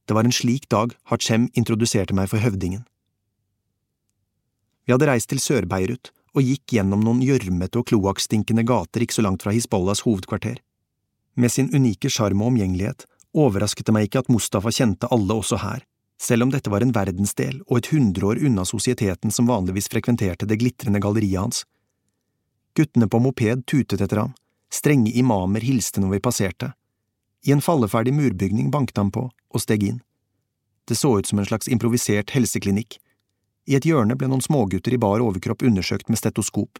[0.07, 2.85] Det var en slik dag Hachem introduserte meg for høvdingen.
[4.87, 9.25] Vi hadde reist til Sør-Beirut og gikk gjennom noen gjørmete og kloakkstinkende gater ikke så
[9.27, 10.61] langt fra Hizbollahs hovedkvarter.
[11.35, 15.59] Med sin unike sjarm og omgjengelighet overrasket det meg ikke at Mustafa kjente alle også
[15.63, 15.83] her,
[16.23, 20.59] selv om dette var en verdensdel og et hundreår unna sosieteten som vanligvis frekventerte det
[20.63, 21.65] glitrende galleriet hans.
[22.79, 24.35] Guttene på moped tutet etter ham,
[24.73, 26.73] strenge imamer hilste når vi passerte.
[27.47, 30.01] I en falleferdig murbygning banket han på og steg inn.
[30.87, 32.99] Det så ut som en slags improvisert helseklinikk.
[33.67, 36.79] I et hjørne ble noen smågutter i bar overkropp undersøkt med stetoskop.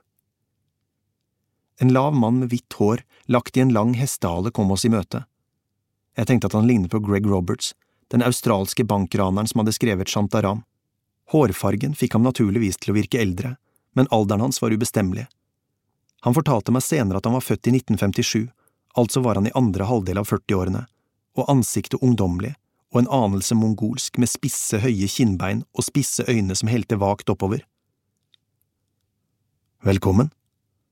[1.83, 5.25] En lav mann med hvitt hår, lagt i en lang hestehale, kom oss i møte.
[6.17, 7.75] Jeg tenkte at han lignet på Greg Roberts,
[8.15, 10.63] den australske bankraneren som hadde skrevet Shantaram.
[11.35, 13.57] Hårfargen fikk ham naturligvis til å virke eldre,
[13.99, 15.27] men alderen hans var ubestemmelig.
[16.27, 18.49] Han fortalte meg senere at han var født i 1957,
[18.99, 20.83] altså var han i andre halvdel av 40-årene,
[21.39, 22.57] og ansiktet ungdommelig
[22.91, 27.63] og en anelse mongolsk med spisse, høye kinnbein og spisse øyne som helte vagt oppover.
[29.87, 30.33] Velkommen,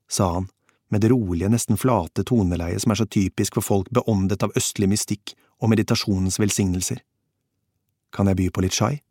[0.07, 0.47] sa han
[0.93, 4.87] med det rolige, nesten flate toneleiet som er så typisk for folk beåndet av østlig
[4.91, 7.01] mystikk og meditasjonens velsignelser.
[8.13, 9.01] Kan jeg by på litt chai?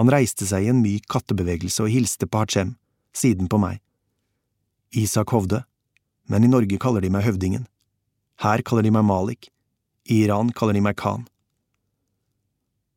[0.00, 2.74] Han reiste seg i en myk kattebevegelse og hilste på Hachem,
[3.14, 3.83] siden på meg.
[4.94, 5.64] Isak Hovde,
[6.30, 7.66] men i Norge kaller de meg Høvdingen.
[8.42, 9.50] Her kaller de meg Malik,
[10.08, 11.26] i Iran kaller de meg Khan.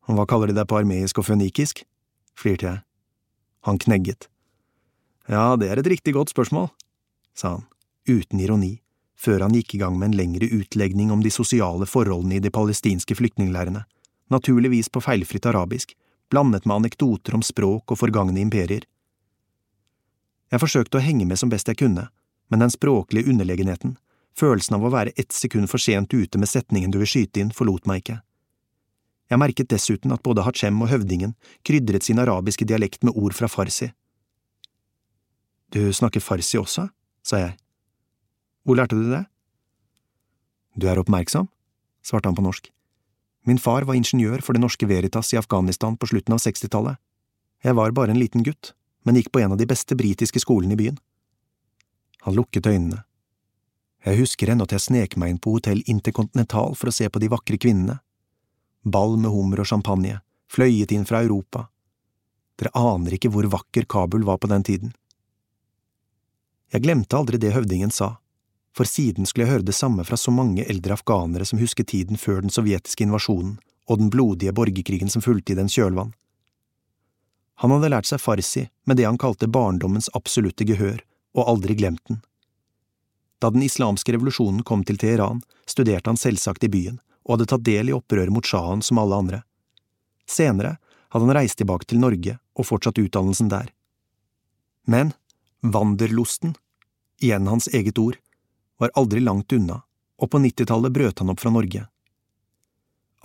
[0.08, 1.84] Og hva kaller de deg på armeisk og fønikisk?
[2.38, 2.82] flirte jeg.
[3.66, 4.28] Han knegget.
[5.28, 6.70] Ja, det er et riktig godt spørsmål,
[7.36, 7.64] sa han,
[8.08, 8.78] uten ironi,
[9.18, 12.52] før han gikk i gang med en lengre utlegning om de sosiale forholdene i de
[12.54, 13.82] palestinske flyktningleirene,
[14.32, 15.92] naturligvis på feilfritt arabisk,
[16.32, 18.86] blandet med anekdoter om språk og forgangne imperier.
[20.48, 22.08] Jeg forsøkte å henge med som best jeg kunne,
[22.48, 23.96] men den språklige underlegenheten,
[24.38, 27.52] følelsen av å være ett sekund for sent ute med setningen du vil skyte inn,
[27.52, 28.20] forlot meg ikke.
[29.28, 31.34] Jeg merket dessuten at både Hachem og høvdingen
[31.68, 33.90] krydret sin arabiske dialekt med ord fra farsi.
[35.68, 36.88] Du snakker farsi også?
[37.28, 37.58] sa jeg.
[38.64, 39.26] Hvor lærte du det?
[40.80, 41.50] Du er oppmerksom,
[42.00, 42.70] svarte han på norsk.
[43.44, 46.96] Min far var ingeniør for det norske Veritas i Afghanistan på slutten av 60-tallet.
[47.64, 48.72] Jeg var bare en liten gutt,
[49.08, 50.98] men gikk på en av de beste britiske skolene i byen.
[52.26, 53.00] Han lukket øynene.
[54.04, 57.22] Jeg husker ennå at jeg snek meg inn på hotell Intercontinental for å se på
[57.22, 57.98] de vakre kvinnene.
[58.84, 60.20] Ball med hummer og champagne,
[60.52, 61.66] fløyet inn fra Europa.
[62.60, 64.94] Dere aner ikke hvor vakker Kabul var på den tiden.
[66.68, 68.18] Jeg glemte aldri det høvdingen sa
[68.78, 72.20] for siden skulle jeg høre det samme fra så mange eldre afghanere som husket tiden
[72.20, 73.56] før den sovjetiske invasjonen
[73.90, 76.12] og den blodige borgerkrigen som fulgte i dens kjølvann.
[77.58, 81.00] Han hadde lært seg farsi med det han kalte barndommens absolutte gehør,
[81.34, 82.20] og aldri glemt den.
[83.42, 87.66] Da den islamske revolusjonen kom til Teheran, studerte han selvsagt i byen, og hadde tatt
[87.66, 89.42] del i opprøret mot sjahen som alle andre.
[90.26, 90.76] Senere
[91.10, 93.70] hadde han reist tilbake til Norge og fortsatt utdannelsen der.
[94.86, 95.12] Men
[95.60, 96.54] vanderlosten,
[97.20, 98.18] igjen hans eget ord,
[98.78, 99.82] var aldri langt unna,
[100.18, 101.86] og på nittitallet brøt han opp fra Norge.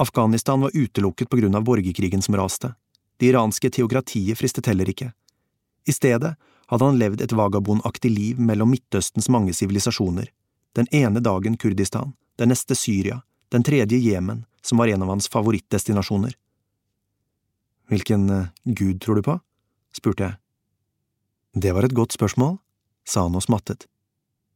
[0.01, 2.73] Afghanistan var utelukket på grunn av borgerkrigen som raste,
[3.17, 5.11] det iranske teokratiet fristet heller ikke.
[5.87, 6.35] I stedet
[6.67, 10.29] hadde han levd et vagabondaktig liv mellom Midtøstens mange sivilisasjoner,
[10.73, 15.27] den ene dagen Kurdistan, den neste Syria, den tredje Jemen, som var en av hans
[15.29, 16.33] favorittdestinasjoner.
[17.91, 19.39] Hvilken uh, gud tror du på?
[19.93, 20.39] spurte jeg.
[21.53, 22.57] Det var et godt spørsmål,
[23.05, 23.85] sa han og smattet.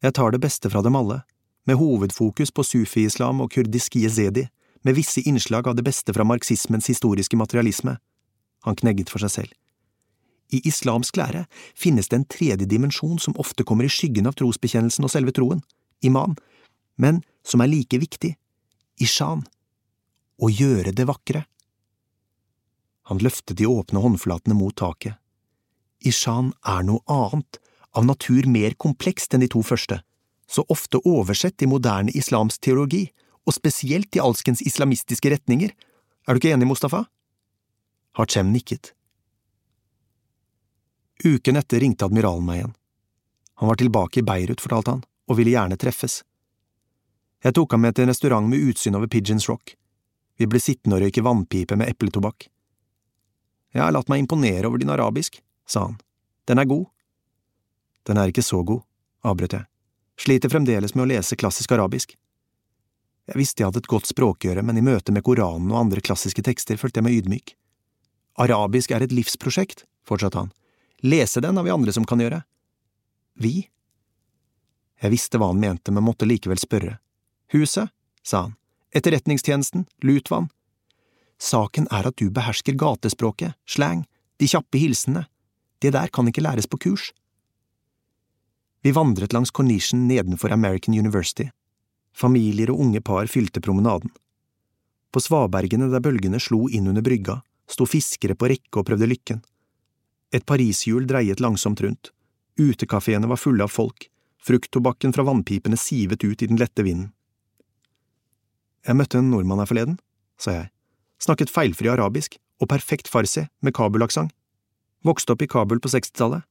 [0.01, 1.21] Jeg tar det beste fra dem alle,
[1.67, 4.47] med hovedfokus på sufi-islam og kurdisk jezedi,
[4.81, 7.97] med visse innslag av det beste fra marxismens historiske materialisme.
[8.67, 9.55] Han knegget for seg selv.
[10.51, 11.43] I islamsk lære
[11.75, 15.63] finnes det en tredje dimensjon som ofte kommer i skyggen av trosbekjennelsen og selve troen,
[16.07, 16.37] iman,
[16.95, 18.33] men som er like viktig,
[19.03, 19.43] ishan,
[20.39, 21.43] å gjøre det vakre.
[23.11, 25.15] Han løftet de åpne håndflatene mot taket.
[26.05, 27.59] Ishan er noe annet,
[27.97, 30.01] av natur mer komplekst enn de to første,
[30.47, 33.07] så ofte oversett i moderne islamsk teologi,
[33.47, 35.71] og spesielt i alskens islamistiske retninger.
[36.27, 37.05] Er du ikke enig, Mustafa?
[38.17, 38.93] Hachem nikket.
[41.23, 42.71] Uken etter ringte admiralen meg igjen.
[43.61, 46.23] Han var tilbake i Beirut, fortalte han, og ville gjerne treffes.
[47.45, 49.75] Jeg tok ham med til en restaurant med utsyn over Pigeons Rock.
[50.37, 52.47] Vi ble sittende og røyke vannpipe med epletobakk.
[53.77, 55.37] Jeg har latt meg imponere over din arabisk,
[55.69, 55.99] sa han.
[56.49, 56.87] Den er god.
[58.09, 58.81] Den er ikke så god,
[59.21, 59.69] avbrøt jeg.
[60.17, 62.17] Sliter fremdeles med å lese klassisk arabisk.
[63.29, 66.41] Jeg visste jeg hadde et godt språkgjøre, men i møte med Koranen og andre klassiske
[66.41, 67.57] tekster følte jeg meg ydmyk.
[68.37, 70.51] Arabisk er et livsprosjekt, fortsatte han.
[71.01, 72.43] Lese den har vi andre som kan gjøre.
[73.41, 73.67] Vi?
[75.01, 76.97] Jeg visste hva han mente, men måtte likevel spørre.
[77.53, 77.89] Huset,
[78.21, 78.55] sa han.
[78.93, 80.49] Etterretningstjenesten, Lutvann.
[81.37, 84.05] Saken er at du behersker gatespråket, slang,
[84.41, 85.27] de kjappe hilsenene.
[85.81, 87.11] Det der kan ikke læres på kurs.
[88.81, 91.49] Vi vandret langs cornichen nedenfor American University.
[92.13, 94.09] Familier og unge par fylte promenaden.
[95.13, 99.41] På svabergene der bølgene slo inn under brygga, sto fiskere på rekke og prøvde lykken.
[100.33, 102.11] Et pariserhjul dreiet langsomt rundt,
[102.59, 104.09] utekafeene var fulle av folk,
[104.43, 107.11] frukttobakken fra vannpipene sivet ut i den lette vinden.
[108.87, 109.97] Jeg møtte en nordmann her forleden,
[110.39, 110.69] sa jeg,
[111.19, 114.31] snakket feilfri arabisk og perfekt farsi med Kabul-aksent.
[115.05, 116.45] Vokste opp i Kabul på sekstitallet,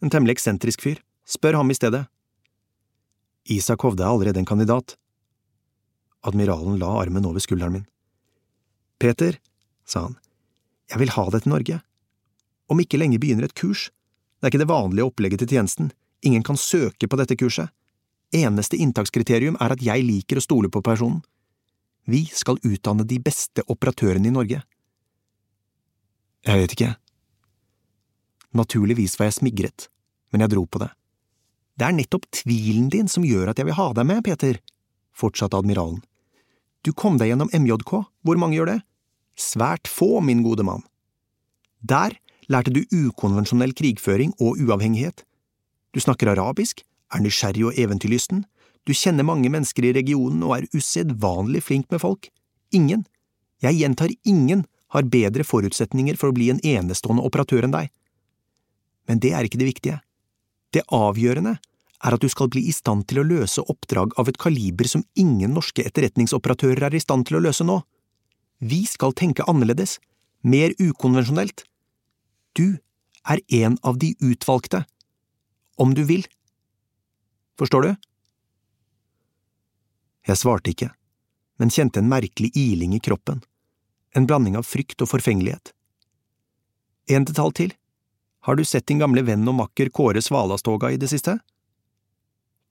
[0.00, 1.00] en temmelig eksentrisk fyr.
[1.28, 2.06] Spør ham i stedet.
[3.50, 4.96] Isak Hovde er allerede en kandidat.
[6.26, 7.86] Admiralen la armen over skulderen min.
[8.98, 9.38] Peter,
[9.86, 10.16] sa han,
[10.90, 11.80] jeg vil ha det til Norge.
[12.70, 13.88] Om ikke lenge begynner et kurs.
[14.38, 15.92] Det er ikke det vanlige opplegget til tjenesten.
[16.26, 17.70] Ingen kan søke på dette kurset.
[18.34, 21.22] Eneste inntakskriterium er at jeg liker å stole på personen.
[22.06, 24.62] Vi skal utdanne de beste operatørene i Norge.
[26.46, 26.92] Jeg vet ikke.
[28.56, 29.88] Naturligvis var jeg smigret,
[30.32, 30.90] men jeg dro på det.
[31.78, 34.58] Det er nettopp tvilen din som gjør at jeg vil ha deg med, Peter,
[35.16, 36.00] fortsatte admiralen.
[36.84, 37.92] Du kom deg gjennom MJK,
[38.24, 38.78] hvor mange gjør det?
[39.40, 40.84] Svært få, min gode mann.
[41.80, 42.16] Der
[42.52, 45.24] lærte du ukonvensjonell krigføring og uavhengighet.
[45.94, 48.44] Du snakker arabisk, er nysgjerrig og eventyrlysten,
[48.88, 52.28] du kjenner mange mennesker i regionen og er usedvanlig flink med folk.
[52.72, 53.04] Ingen,
[53.62, 57.90] jeg gjentar ingen, har bedre forutsetninger for å bli en enestående operatør enn deg.
[59.06, 59.98] Men det er ikke det viktige.
[60.74, 61.58] Det avgjørende
[62.00, 65.04] er at du skal bli i stand til å løse oppdrag av et kaliber som
[65.14, 67.78] ingen norske etterretningsoperatører er i stand til å løse nå.
[68.60, 69.96] Vi skal tenke annerledes,
[70.44, 71.64] mer ukonvensjonelt.
[72.52, 72.76] Du
[73.24, 74.84] er en av de utvalgte,
[75.80, 76.26] om du vil.
[77.56, 77.90] Forstår du?
[80.28, 80.90] Jeg svarte ikke,
[81.56, 83.40] men kjente en merkelig iling i kroppen,
[84.12, 85.72] en blanding av frykt og forfengelighet.
[87.08, 87.72] En detalj til,
[88.44, 91.38] har du sett din gamle venn og makker Kåre Svalastoga i det siste?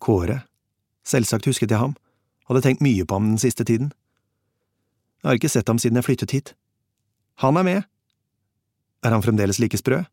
[0.02, 0.44] Kåre,
[1.06, 1.98] selvsagt husket jeg ham,
[2.50, 3.92] hadde tenkt mye på ham den siste tiden.
[5.20, 6.54] Jeg har ikke sett ham siden jeg flyttet hit.
[7.44, 7.88] Han er med.
[9.04, 10.04] Er han fremdeles like sprø?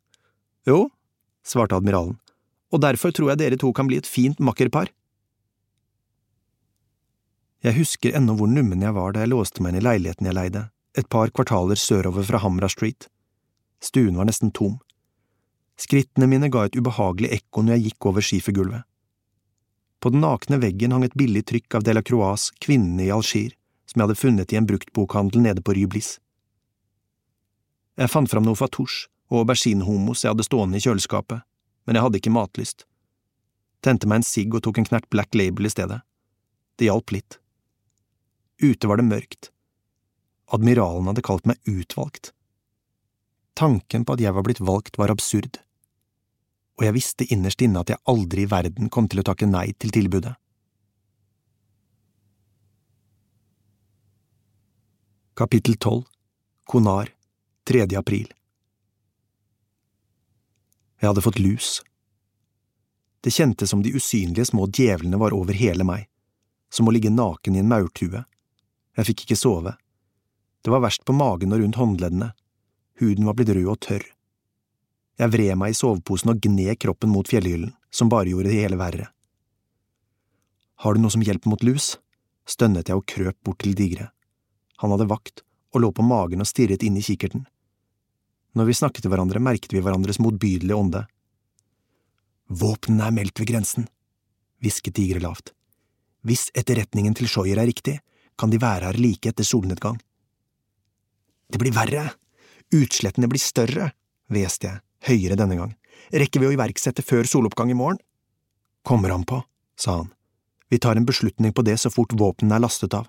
[0.67, 0.89] Jo,
[1.47, 2.19] svarte admiralen,
[2.75, 4.91] og derfor tror jeg dere to kan bli et fint makkerpar.
[7.67, 10.39] Jeg husker ennå hvor nummen jeg var da jeg låste meg inn i leiligheten jeg
[10.39, 10.65] leide,
[10.99, 13.09] et par kvartaler sørover fra Hamra Street.
[13.83, 14.79] Stuen var nesten tom.
[15.79, 18.87] Skrittene mine ga et ubehagelig ekko når jeg gikk over skifergulvet.
[20.01, 23.55] På den nakne veggen hang et billig trykk av Delacroix Kvinnene i Algier,
[23.97, 26.19] som jeg hadde funnet i en bruktbokhandel nede på Ryblis.
[27.97, 31.41] Jeg fant fram noe fatouche og auberginehummus jeg hadde stående i kjøleskapet,
[31.89, 32.85] men jeg hadde ikke matlyst.
[33.81, 36.03] Tente meg en sigg og tok en knert Black Label i stedet.
[36.77, 37.39] Det hjalp litt.
[38.61, 39.49] Ute var det mørkt.
[40.53, 42.35] Admiralen hadde kalt meg utvalgt.
[43.57, 45.57] Tanken på at jeg var blitt valgt var absurd,
[46.77, 49.71] og jeg visste innerst inne at jeg aldri i verden kom til å takke nei
[49.81, 50.37] til tilbudet.
[55.39, 56.05] Kapittel 12
[56.65, 57.11] Konar
[57.69, 57.97] 3.
[57.97, 58.33] april
[61.01, 61.83] Jeg hadde fått lus.
[63.21, 66.07] Det kjentes som de usynlige små djevlene var over hele meg,
[66.73, 68.25] som å ligge naken i en maurtue.
[68.97, 69.75] Jeg fikk ikke sove.
[70.65, 72.31] Det var verst på magen og rundt håndleddene.
[73.05, 74.09] Huden var blitt rød og tørr.
[75.21, 78.81] Jeg vred meg i soveposen og gned kroppen mot fjellhyllen, som bare gjorde det hele
[78.81, 79.13] verre.
[80.81, 81.99] Har du noe som hjelper mot lus?
[82.49, 84.15] stønnet jeg og krøp bort til Digre.
[84.83, 85.43] Han hadde vakt
[85.75, 87.45] og lå på magen og stirret inn i kikkerten.
[88.57, 91.03] Når vi snakket til hverandre, merket vi hverandres motbydelige ånde.
[92.49, 93.89] Våpnene er meldt ved grensen,
[94.65, 95.53] hvisket Digre lavt.
[96.27, 97.99] Hvis etterretningen til Scheuer er riktig,
[98.37, 99.99] kan de være her like etter solnedgang.
[101.53, 102.09] Det blir verre,
[102.75, 103.91] utslettene blir større,
[104.33, 105.75] hveste jeg, høyere denne gang,
[106.11, 108.01] rekker vi å iverksette før soloppgang i morgen?
[108.87, 109.43] Kommer han på,
[109.79, 110.11] sa han,
[110.71, 113.07] vi tar en beslutning på det så fort våpnene er lastet av.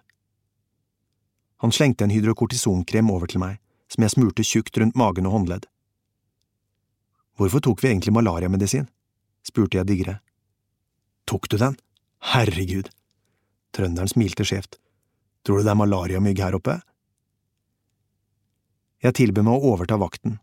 [1.64, 3.58] Han slengte en hydrokortisonkrem over til meg,
[3.90, 5.66] som jeg smurte tjukt rundt magen og håndledd.
[7.38, 8.88] Hvorfor tok vi egentlig malariamedisin?
[9.46, 10.20] spurte jeg Digre.
[11.30, 11.78] Tok du den?
[12.34, 12.90] Herregud!
[13.76, 14.80] Trønderen smilte skjevt.
[15.46, 16.80] Tror du det er malariamygg her oppe?
[19.04, 20.40] Jeg tilbød meg å overta vakten,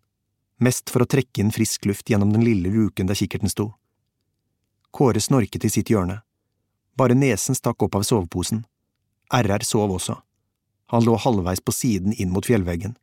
[0.63, 3.73] mest for å trekke inn frisk luft gjennom den lille luken der kikkerten sto.
[4.95, 6.21] Kåre snorket i sitt hjørne.
[6.95, 8.63] Bare nesen stakk opp av soveposen.
[9.35, 10.21] RR sov også.
[10.93, 12.97] Han lå halvveis på siden inn mot fjellveggen.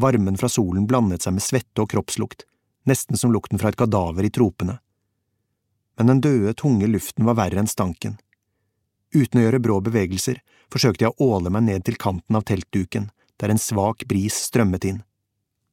[0.00, 2.46] Varmen fra solen blandet seg med svette og kroppslukt,
[2.88, 4.78] nesten som lukten fra et kadaver i tropene.
[5.98, 8.16] Men den døde, tunge luften var verre enn stanken.
[9.12, 10.38] Uten å gjøre brå bevegelser
[10.72, 14.86] forsøkte jeg å åle meg ned til kanten av teltduken, der en svak bris strømmet
[14.86, 15.02] inn.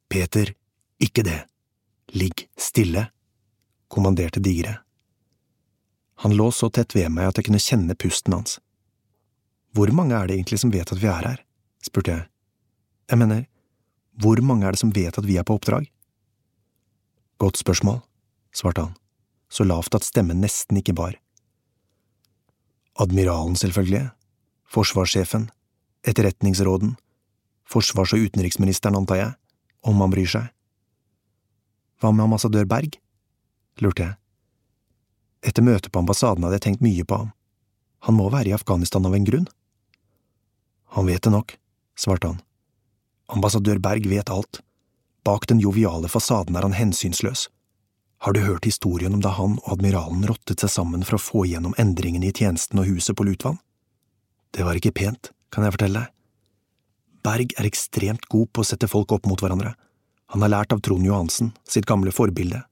[0.09, 0.53] Peter,
[1.03, 1.43] ikke det.
[2.15, 3.09] Ligg stille,
[3.87, 4.79] kommanderte Digre.
[6.23, 8.57] Han lå så tett ved meg at jeg kunne kjenne pusten hans.
[9.77, 11.41] Hvor mange er det egentlig som vet at vi er her?
[11.85, 12.25] spurte jeg.
[13.11, 13.43] Jeg mener,
[14.17, 15.85] hvor mange er det som vet at vi er på oppdrag?
[17.37, 17.99] Godt spørsmål,
[18.49, 18.95] svarte han,
[19.53, 21.13] så lavt at stemmen nesten ikke bar.
[22.97, 24.09] Admiralen, selvfølgelig,
[24.65, 25.51] forsvarssjefen,
[26.09, 26.95] etterretningsråden,
[27.69, 29.35] forsvars- og utenriksministeren, antar jeg,
[29.85, 30.49] om han bryr seg.
[32.01, 32.97] Hva med ambassadør Berg?
[33.77, 34.17] lurte jeg.
[35.45, 37.31] Etter møtet på ambassaden hadde jeg tenkt mye på ham.
[38.09, 39.47] Han må være i Afghanistan av en grunn.
[40.97, 41.51] Han vet det nok,
[41.93, 42.39] svarte han.
[43.29, 44.63] Ambassadør Berg vet alt.
[45.21, 47.43] Bak den joviale fasaden er han hensynsløs.
[48.25, 51.43] Har du hørt historien om da han og admiralen rottet seg sammen for å få
[51.45, 53.59] igjennom endringene i tjenesten og huset på Lutvann?
[54.57, 56.15] Det var ikke pent, kan jeg fortelle deg.
[57.27, 59.75] Berg er ekstremt god på å sette folk opp mot hverandre.
[60.33, 62.63] Han har lært av Trond Johansen, sitt gamle forbilde.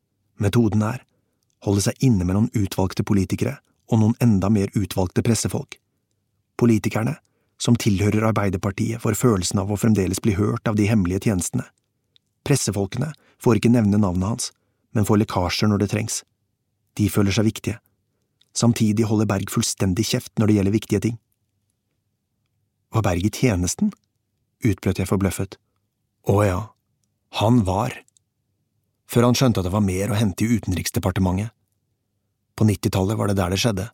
[0.42, 1.06] Metoden er,
[1.62, 3.60] holde seg inne med noen utvalgte politikere
[3.92, 5.78] og noen enda mer utvalgte pressefolk.
[6.58, 7.20] Politikerne,
[7.62, 11.68] som tilhører Arbeiderpartiet, får følelsen av å fremdeles bli hørt av de hemmelige tjenestene.
[12.46, 14.52] Pressefolkene får ikke nevne navnet hans,
[14.96, 16.22] men får lekkasjer når det trengs.
[16.96, 17.80] De føler seg viktige.
[18.56, 21.18] Samtidig holder Berg fullstendig kjeft når det gjelder viktige ting.
[22.96, 23.92] Var Berg i tjenesten?
[24.66, 25.58] utbrøt jeg forbløffet.
[26.32, 26.62] Å ja,
[27.42, 27.94] han var.
[29.12, 31.52] Før han skjønte at det var mer å hente i Utenriksdepartementet.
[32.56, 33.90] På nittitallet var det der det skjedde.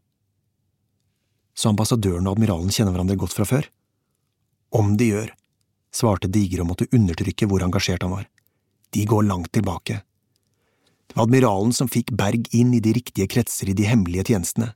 [1.58, 3.68] Så ambassadøren og admiralen kjenner hverandre godt fra før?
[4.72, 5.34] Om de gjør,
[5.91, 8.28] svarte Digre og måtte undertrykke hvor engasjert han var.
[8.95, 10.02] De går langt tilbake.
[11.08, 14.72] Det var admiralen som fikk Berg inn i de riktige kretser i de hemmelige tjenestene.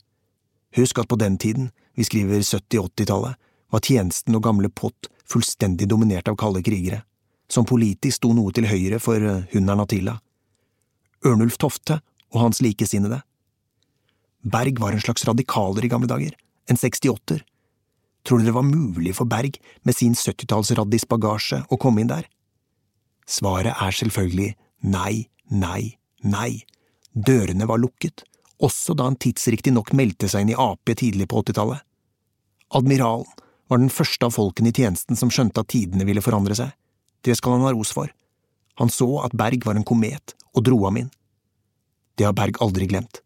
[0.75, 3.39] Husk at på den tiden, vi skriver 70–80-tallet,
[3.71, 7.03] var tjenesten og gamle Pott fullstendig dominert av kalde krigere.
[7.47, 10.17] Som politisk sto noe til høyre for eh, hunderen Attila.
[11.25, 11.99] Ørnulf Tofte
[12.33, 13.21] og hans likesinnede.
[14.45, 16.35] Berg var en slags radikaler i gamle dager,
[16.69, 17.43] en 68-er.
[18.25, 22.25] Tror du det var mulig for Berg med sin 70-tallsraddisbagasje, å komme inn der?
[23.29, 24.53] Svaret er selvfølgelig
[24.85, 26.63] nei, nei, nei.
[27.13, 28.25] Dørene var lukket,
[28.65, 31.83] også da han tidsriktig nok meldte seg inn i Ap tidlig på 80-tallet.
[32.75, 33.29] Admiralen
[33.69, 36.73] var den første av folkene i tjenesten som skjønte at tidene ville forandre seg.
[37.25, 38.09] Det skal han ha ros for.
[38.81, 41.13] Han så at Berg var en komet, og dro ham inn.
[42.17, 43.21] Det har Berg aldri glemt.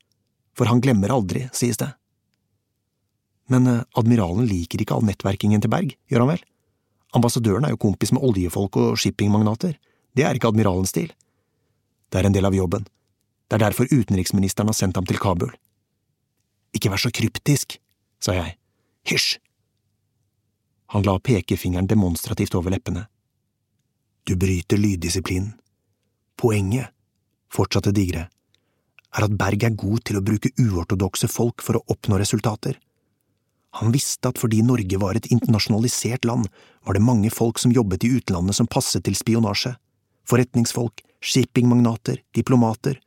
[0.57, 1.89] For han glemmer aldri, sies det.
[3.49, 6.45] Men eh, admiralen liker ikke all nettverkingen til Berg, gjør han vel?
[7.17, 9.75] Ambassadøren er jo kompis med oljefolk og shippingmagnater,
[10.17, 11.11] det er ikke admiralens stil.
[12.09, 12.85] Det er en del av jobben.
[13.49, 15.53] Det er derfor utenriksministeren har sendt ham til Kabul.
[16.75, 17.77] Ikke vær så kryptisk,
[18.21, 18.57] sa jeg.
[19.09, 19.37] Hysj!
[20.93, 23.05] Han la pekefingeren demonstrativt over leppene.
[24.25, 25.53] Du bryter lyddisiplinen.
[26.37, 26.89] Poenget,
[27.53, 28.27] fortsatte Digre,
[29.09, 32.77] er at Berg er god til å bruke uortodokse folk for å oppnå resultater.
[33.77, 36.47] Han visste at fordi Norge var et internasjonalisert land,
[36.85, 39.75] var det mange folk som jobbet i utlandet som passet til spionasje.
[40.29, 42.97] Forretningsfolk, shippingmagnater, diplomater.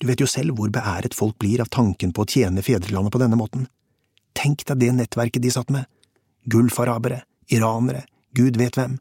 [0.00, 3.20] Du vet jo selv hvor beæret folk blir av tanken på å tjene fedrelandet på
[3.20, 3.66] denne måten.
[4.36, 5.88] Tenk deg det nettverket de satt med
[6.46, 8.04] gulfarabere, iranere,
[8.36, 8.98] gud vet hvem.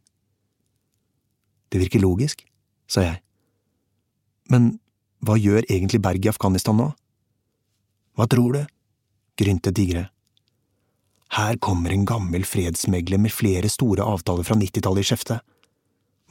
[1.70, 2.44] Det virker logisk,
[2.88, 3.22] sa jeg.
[4.52, 4.76] Men
[5.26, 6.92] hva gjør egentlig Berg i Afghanistan nå?
[8.16, 8.62] Hva tror du?
[9.36, 10.08] grynte Digre.
[11.36, 15.44] Her kommer en gammel fredsmegler med flere store avtaler fra nittitallet i skjeftet.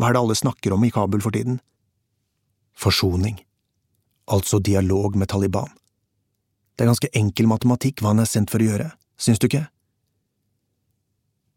[0.01, 1.59] Hva er det alle snakker om i Kabul for tiden?
[2.75, 3.37] Forsoning,
[4.33, 5.69] altså dialog med Taliban.
[6.75, 8.87] Det er ganske enkel matematikk hva han er sendt for å gjøre,
[9.21, 9.67] syns du ikke?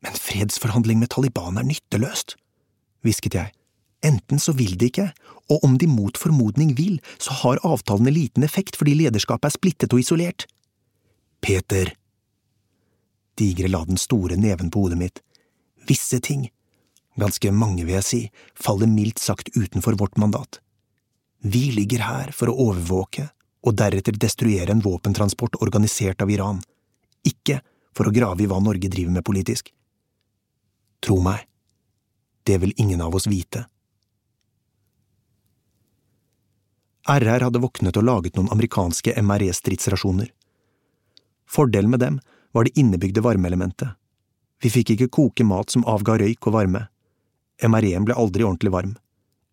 [0.05, 2.35] Men fredsforhandling med Taliban er nytteløst,
[3.07, 3.53] hvisket jeg.
[4.05, 5.07] Enten så vil de ikke,
[5.49, 9.95] og om de mot formodning vil, så har avtalene liten effekt fordi lederskapet er splittet
[9.95, 10.45] og isolert.
[11.41, 11.95] Peter!
[13.37, 15.21] Digre la den store neven på hodet mitt.
[15.87, 16.47] Visse ting,
[17.15, 18.21] ganske mange vil jeg si,
[18.55, 20.59] faller mildt sagt utenfor vårt mandat.
[21.39, 23.29] Vi ligger her for å overvåke
[23.67, 26.61] og deretter destruere en våpentransport organisert av Iran,
[27.25, 27.61] ikke
[27.97, 29.71] for å grave i hva Norge driver med politisk.
[31.03, 31.43] Tro meg,
[32.47, 33.65] det vil ingen av oss vite.
[37.07, 40.31] RR hadde våknet og laget noen amerikanske MRE-stridsrasjoner.
[41.47, 42.17] Fordelen med dem
[42.57, 43.89] var det innebygde varmeelementet.
[44.63, 46.87] Vi fikk ikke koke mat som avga røyk og varme.
[47.61, 48.95] MRE-en ble aldri ordentlig varm.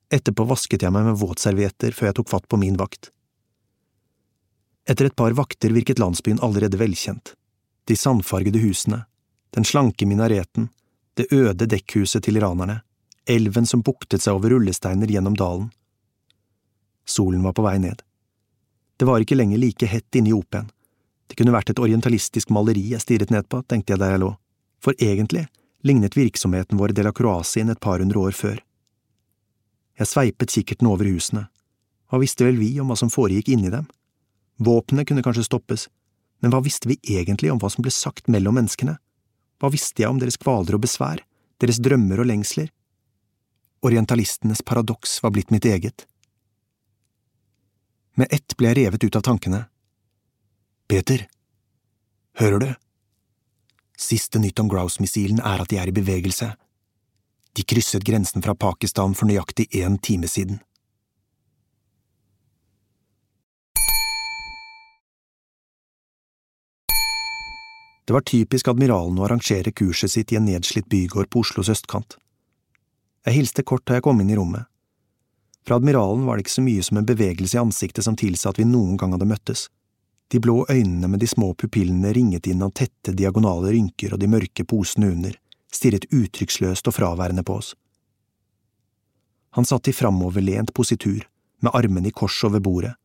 [0.09, 3.11] Etterpå vasket jeg meg med våtservietter før jeg tok fatt på min vakt.
[4.89, 7.35] Etter et par vakter virket landsbyen allerede velkjent.
[7.85, 9.03] De sandfargede husene,
[9.53, 10.71] den slanke minareten,
[11.21, 12.81] det øde dekkhuset til iranerne,
[13.29, 15.69] elven som buktet seg over rullesteiner gjennom dalen.
[17.05, 18.01] Solen var på vei ned.
[18.97, 20.73] Det var ikke lenger like hett inne i Open.
[21.29, 24.31] Det kunne vært et orientalistisk maleri jeg stirret ned på, tenkte jeg der jeg lå,
[24.83, 25.47] for egentlig
[25.85, 28.61] lignet virksomheten vår de la Croasien et par hundre år før.
[29.99, 31.47] Jeg sveipet kikkerten over husene.
[32.11, 33.87] Hva visste vel vi om hva som foregikk inni dem?
[34.59, 35.89] Våpenet kunne kanskje stoppes,
[36.43, 38.97] men hva visste vi egentlig om hva som ble sagt mellom menneskene?
[39.61, 41.23] Hva visste jeg om deres kvaler og besvær,
[41.63, 42.69] deres drømmer og lengsler?
[43.85, 46.07] Orientalistenes paradoks var blitt mitt eget.
[48.15, 49.65] Med ett ble jeg revet ut av tankene.
[50.89, 51.29] Peter,
[52.37, 52.69] hører du?
[53.97, 56.51] Siste nytt om Grouse-missilen er at de er i bevegelse.
[57.57, 60.59] De krysset grensen fra Pakistan for nøyaktig én time siden.
[68.05, 72.19] Det var typisk admiralen å arrangere kurset sitt i en nedslitt bygård på Oslos østkant.
[73.25, 74.69] Jeg hilste kort da jeg kom inn i rommet.
[75.65, 78.61] Fra admiralen var det ikke så mye som en bevegelse i ansiktet som tilsa at
[78.61, 79.71] vi noen gang hadde møttes.
[80.35, 84.27] De blå øynene med de små pupillene ringet inn av tette, diagonale rynker og de
[84.27, 85.37] mørke posene under,
[85.71, 87.69] stirret uttrykksløst og fraværende på oss.
[89.55, 91.23] Han satt i framoverlent positur,
[91.63, 92.97] med armene i kors over bordet.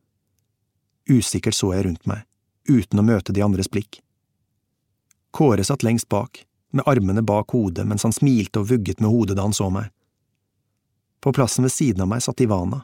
[1.06, 2.26] Usikkert så jeg rundt meg,
[2.66, 4.00] uten å møte de andres blikk.
[5.30, 6.42] Kåre satt lengst bak,
[6.74, 9.94] med armene bak hodet mens han smilte og vugget med hodet da han så meg.
[11.22, 12.82] På plassen ved siden av meg satt Ivana.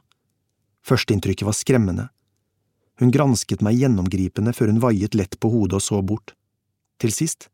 [0.86, 2.12] Førsteinntrykket var skremmende.
[3.01, 6.32] Hun gransket meg gjennomgripende før hun vaiet lett på hodet og så bort.
[7.01, 7.51] Til sist,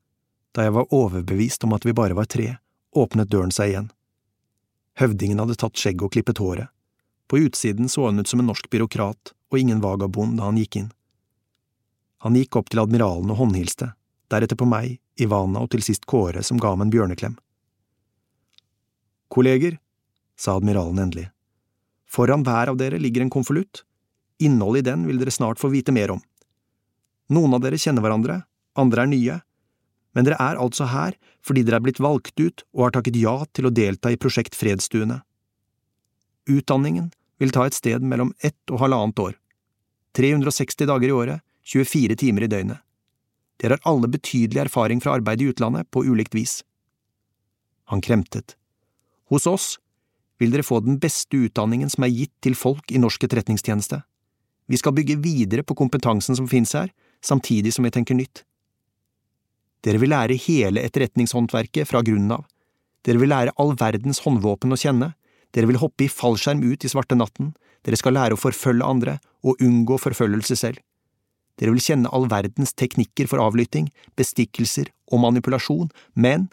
[0.54, 2.56] da jeg var overbevist om at vi bare var tre,
[2.94, 3.90] åpnet døren seg igjen.
[5.00, 6.70] Høvdingen hadde tatt skjegget og klippet håret.
[7.26, 10.78] På utsiden så han ut som en norsk byråkrat og ingen vagabond da han gikk
[10.82, 10.90] inn.
[12.22, 13.94] Han gikk opp til admiralen og håndhilste,
[14.30, 17.34] deretter på meg, Ivana og til sist Kåre, som ga meg en bjørneklem.
[19.32, 19.78] Kolleger,
[20.38, 21.30] sa admiralen endelig,
[22.08, 23.82] foran hver av dere ligger en konvolutt,
[24.44, 26.20] innholdet i den vil dere snart få vite mer om.
[27.32, 28.42] Noen av dere kjenner hverandre,
[28.78, 29.40] andre er nye,
[30.12, 33.34] men dere er altså her fordi dere er blitt valgt ut og har takket ja
[33.56, 35.22] til å delta i Prosjekt Fredsstuene.
[36.50, 37.10] Utdanningen
[37.42, 39.36] vil ta et sted mellom ett og halvannet år.
[40.18, 42.82] 360 dager i året, 24 timer i døgnet.
[43.62, 46.60] Dere har alle betydelig erfaring fra arbeid i utlandet på ulikt vis.
[47.90, 48.56] Han kremtet.
[49.30, 49.76] Hos oss
[50.42, 54.02] vil dere få den beste utdanningen som er gitt til folk i norsk etterretningstjeneste.
[54.72, 56.88] Vi skal bygge videre på kompetansen som finnes her,
[57.20, 58.40] samtidig som vi tenker nytt.
[59.84, 62.46] Dere vil lære hele etterretningshåndverket fra grunnen av.
[63.04, 65.10] Dere vil lære all verdens håndvåpen å kjenne.
[65.52, 67.52] Dere vil hoppe i fallskjerm ut i svarte natten.
[67.84, 70.80] Dere skal lære å forfølge andre og unngå forfølgelse selv.
[71.60, 76.48] Dere vil kjenne all verdens teknikker for avlytting, bestikkelser og manipulasjon, men…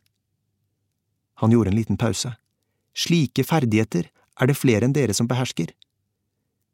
[1.40, 2.34] Han gjorde en liten pause.
[2.92, 5.72] Slike ferdigheter er det flere enn dere som behersker.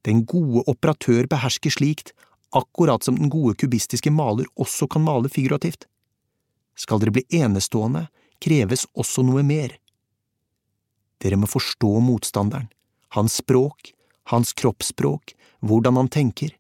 [0.06, 2.14] Den gode operatør behersker slikt,
[2.56, 5.88] akkurat som den gode kubistiske maler også kan male figurativt.
[6.78, 8.08] Skal dere bli enestående,
[8.44, 9.74] kreves også noe mer.
[11.24, 12.68] Dere må forstå motstanderen,
[13.16, 13.94] hans språk,
[14.32, 15.34] hans kroppsspråk,
[15.66, 16.54] hvordan han tenker.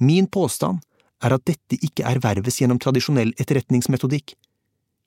[0.00, 0.82] Min påstand
[1.24, 4.34] er at dette ikke erverves gjennom tradisjonell etterretningsmetodikk.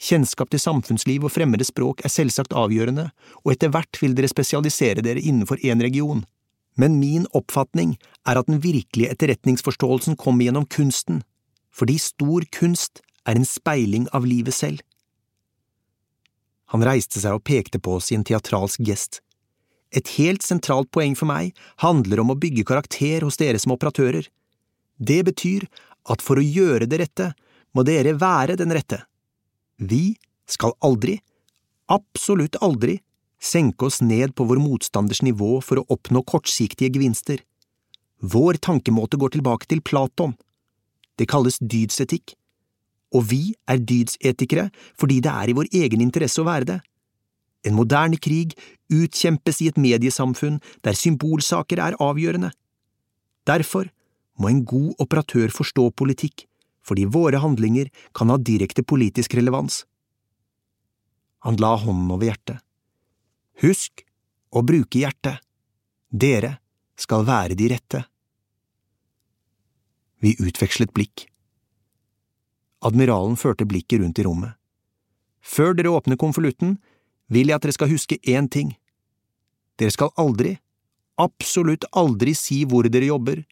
[0.03, 3.07] Kjennskap til samfunnsliv og fremmede språk er selvsagt avgjørende,
[3.43, 6.23] og etter hvert vil dere spesialisere dere innenfor én region.
[6.79, 7.97] Men min oppfatning
[8.27, 11.21] er at den virkelige etterretningsforståelsen kommer gjennom kunsten,
[11.73, 14.81] fordi stor kunst er en speiling av livet selv.
[16.73, 19.21] Han reiste seg og pekte på oss i en teatralsk gest.
[19.93, 21.53] Et helt sentralt poeng for meg
[21.83, 24.25] handler om å bygge karakter hos dere som operatører.
[24.97, 25.67] Det betyr
[26.09, 27.29] at for å gjøre det rette,
[27.73, 29.03] må dere være den rette.
[29.77, 30.15] Vi
[30.49, 31.19] skal aldri,
[31.93, 32.99] absolutt aldri,
[33.43, 37.41] senke oss ned på vår motstanders nivå for å oppnå kortsiktige gevinster.
[38.23, 40.37] Vår tankemåte går tilbake til Platon.
[41.19, 42.37] Det kalles dydsetikk.
[43.13, 44.69] Og vi er dydsetikere
[44.99, 46.79] fordi det er i vår egen interesse å være det.
[47.63, 48.55] En moderne krig
[48.91, 52.51] utkjempes i et mediesamfunn der symbolsaker er avgjørende.
[53.47, 53.91] Derfor
[54.39, 56.45] må en god operatør forstå politikk,
[56.83, 59.83] fordi våre handlinger kan ha direkte politisk relevans.
[61.43, 62.59] Han la hånden over hjertet.
[63.61, 64.05] Husk
[64.49, 65.41] å bruke hjertet.
[66.09, 66.57] Dere
[66.97, 68.03] skal være de rette.
[70.23, 71.27] Vi utvekslet blikk.
[72.83, 74.55] Admiralen førte blikket rundt i rommet.
[75.43, 76.77] Før dere åpner konvolutten,
[77.27, 78.73] vil jeg at dere skal huske én ting.
[79.79, 80.55] Dere skal aldri,
[81.19, 83.43] absolutt aldri si hvor dere jobber.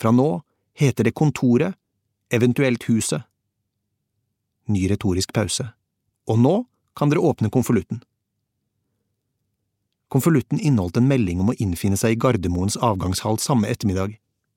[0.00, 0.42] Fra nå
[0.78, 1.76] heter det Kontoret,
[2.32, 3.22] eventuelt Huset.
[4.68, 5.66] Ny retorisk pause.
[6.28, 6.54] Og nå
[6.96, 8.00] kan dere åpne konvolutten.
[10.14, 14.12] Konvolutten inneholdt en melding om å innfinne seg i Gardermoens avgangshall samme ettermiddag,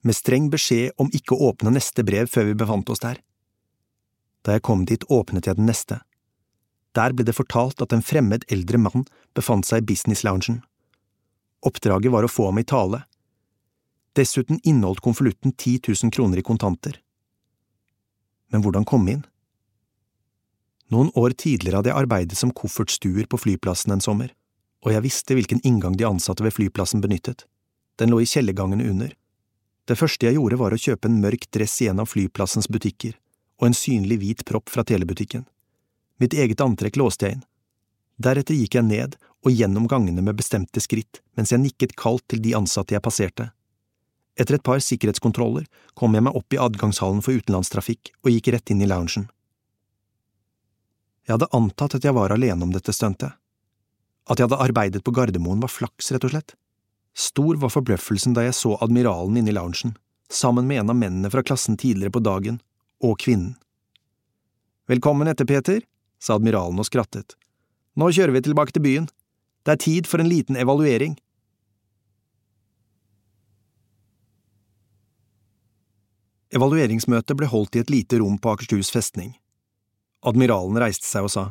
[0.06, 3.18] med streng beskjed om ikke å åpne neste brev før vi befant oss der.
[4.46, 5.98] Da jeg kom dit, åpnet jeg den neste.
[6.94, 10.62] Der ble det fortalt at en fremmed eldre mann befant seg i business-loungen.
[11.66, 13.02] Oppdraget var å få ham i tale.
[14.14, 17.02] Dessuten inneholdt konvolutten 10 000 kroner i kontanter.
[18.54, 19.26] Men hvordan komme inn?
[20.94, 24.30] Noen år tidligere hadde jeg arbeidet som koffertstuer på flyplassen en sommer,
[24.86, 27.46] og jeg visste hvilken inngang de ansatte ved flyplassen benyttet.
[27.98, 29.14] Den lå i kjellergangene under.
[29.88, 33.16] Det første jeg gjorde var å kjøpe en mørk dress i en av flyplassens butikker,
[33.58, 35.46] og en synlig hvit propp fra telebutikken.
[36.22, 37.46] Mitt eget antrekk låste jeg inn.
[38.18, 42.42] Deretter gikk jeg ned og gjennom gangene med bestemte skritt mens jeg nikket kaldt til
[42.42, 43.52] de ansatte jeg passerte.
[44.38, 45.66] Etter et par sikkerhetskontroller
[45.98, 49.30] kom jeg meg opp i adgangshallen for utenlandstrafikk og gikk rett inn i loungen.
[51.26, 53.34] Jeg hadde antatt at jeg var alene om dette stuntet.
[54.28, 56.56] At jeg hadde arbeidet på Gardermoen var flaks, rett og slett.
[57.18, 59.96] Stor var forbløffelsen da jeg så admiralen inne i loungen,
[60.30, 62.60] sammen med en av mennene fra klassen tidligere på dagen,
[63.02, 63.56] og kvinnen.
[64.88, 65.82] Velkommen etter, Peter,
[66.20, 67.36] sa admiralen og skrattet.
[67.98, 69.08] Nå kjører vi tilbake til byen.
[69.66, 71.18] Det er tid for en liten evaluering.
[76.56, 79.34] Evalueringsmøtet ble holdt i et lite rom på Akershus festning.
[80.24, 81.46] Admiralen reiste seg og sa.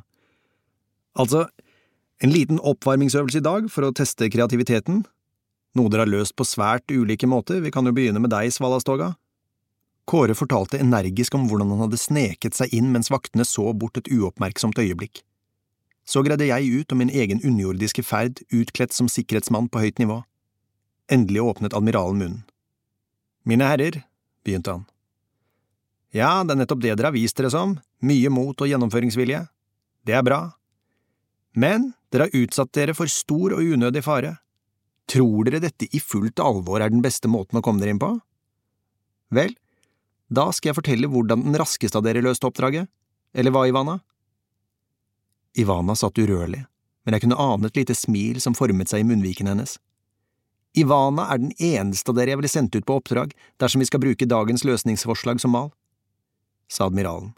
[1.17, 1.45] Altså,
[2.25, 5.05] en liten oppvarmingsøvelse i dag for å teste kreativiteten,
[5.77, 9.13] noe dere har løst på svært ulike måter, vi kan jo begynne med deg, Svalastoga.
[10.09, 14.09] Kåre fortalte energisk om hvordan han hadde sneket seg inn mens vaktene så bort et
[14.09, 15.21] uoppmerksomt øyeblikk.
[16.07, 20.21] Så greide jeg ut om min egen underjordiske ferd utkledt som sikkerhetsmann på høyt nivå.
[21.11, 22.45] Endelig åpnet admiralen munnen.
[23.47, 24.05] Mine herrer,
[24.47, 24.87] begynte han.
[26.15, 29.43] Ja, det er nettopp det dere har vist dere som, mye mot og gjennomføringsvilje.
[30.07, 30.41] Det er bra.
[31.59, 34.37] Men dere har utsatt dere for stor og unødig fare.
[35.11, 38.13] Tror dere dette i fullt alvor er den beste måten å komme dere inn på?
[39.35, 39.55] Vel,
[40.27, 42.91] da skal jeg fortelle hvordan den raskeste av dere løste oppdraget.
[43.37, 44.01] Eller hva, Ivana?
[45.57, 46.65] Ivana satt urørlig,
[47.05, 49.79] men jeg kunne ane et lite smil som formet seg i munnviken hennes.
[50.77, 54.03] Ivana er den eneste av dere jeg ville sendt ut på oppdrag dersom vi skal
[54.03, 55.71] bruke dagens løsningsforslag som mal,
[56.69, 57.33] sa admiralen.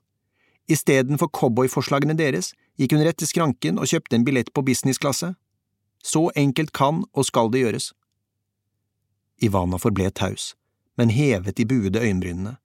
[0.69, 5.35] Istedenfor cowboyforslagene deres gikk hun rett til skranken og kjøpte en billett på businessklasse.
[6.05, 7.93] Så enkelt kan og skal det gjøres.
[9.43, 10.55] Ivana forble taus,
[10.99, 12.57] men hevet de buede øyenbrynene.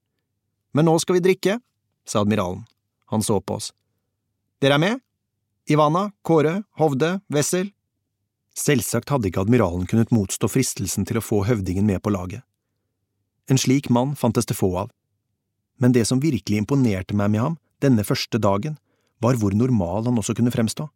[0.74, 1.60] Men nå skal vi drikke,
[2.06, 2.66] sa admiralen.
[3.14, 3.74] Han så på oss.
[4.62, 5.02] Dere er med?
[5.70, 7.70] Ivana, Kåre, Hovde, Wessel,
[8.54, 12.44] Selvsagt hadde ikke admiralen kunnet motstå fristelsen til å få høvdingen med på laget.
[13.50, 14.92] En slik mann fantes det få av.
[15.82, 18.78] Men det som virkelig imponerte meg med ham denne første dagen,
[19.24, 20.88] var hvor normal han også kunne fremstå.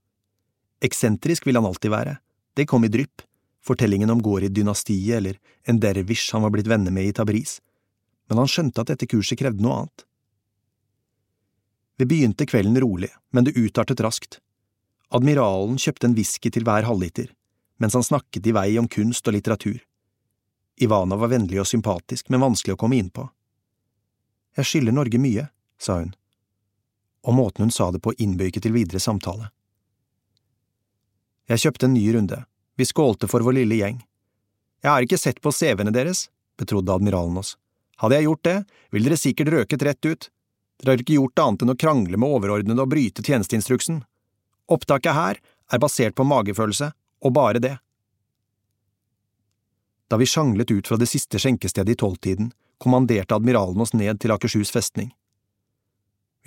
[0.84, 2.18] Eksentrisk ville han alltid være,
[2.58, 3.24] det kom i drypp,
[3.66, 7.58] fortellingen om Gori-dynastiet eller en dervish han var blitt venner med i Tabriz,
[8.30, 10.04] men han skjønte at dette kurset krevde noe annet.
[11.98, 14.40] Vi begynte kvelden rolig, men det utartet raskt.
[15.10, 17.32] Admiralen kjøpte en whisky til hver halvliter,
[17.82, 19.80] mens han snakket i vei om kunst og litteratur.
[20.78, 23.26] Ivana var vennlig og sympatisk, men vanskelig å komme inn på.
[24.58, 25.48] Jeg skylder Norge mye,
[25.82, 26.14] sa hun,
[27.28, 29.50] og måten hun sa det på innbøyket til videre samtale.
[31.48, 32.40] Jeg kjøpte en ny runde,
[32.80, 34.02] vi skålte for vår lille gjeng.
[34.84, 36.28] Jeg har ikke sett på CV-ene deres,
[36.60, 37.56] betrodde admiralen oss.
[37.98, 38.58] Hadde jeg gjort det,
[38.94, 40.30] ville dere sikkert røket rett ut.
[40.78, 44.04] Dere har ikke gjort annet enn å krangle med overordnede og bryte tjenesteinstruksen.
[44.70, 45.42] Opptaket her
[45.74, 46.92] er basert på magefølelse,
[47.26, 47.74] og bare det.
[50.08, 54.32] Da vi sjanglet ut fra det siste skjenkestedet i tolvtiden, kommanderte admiralen oss ned til
[54.36, 55.10] Akershus festning.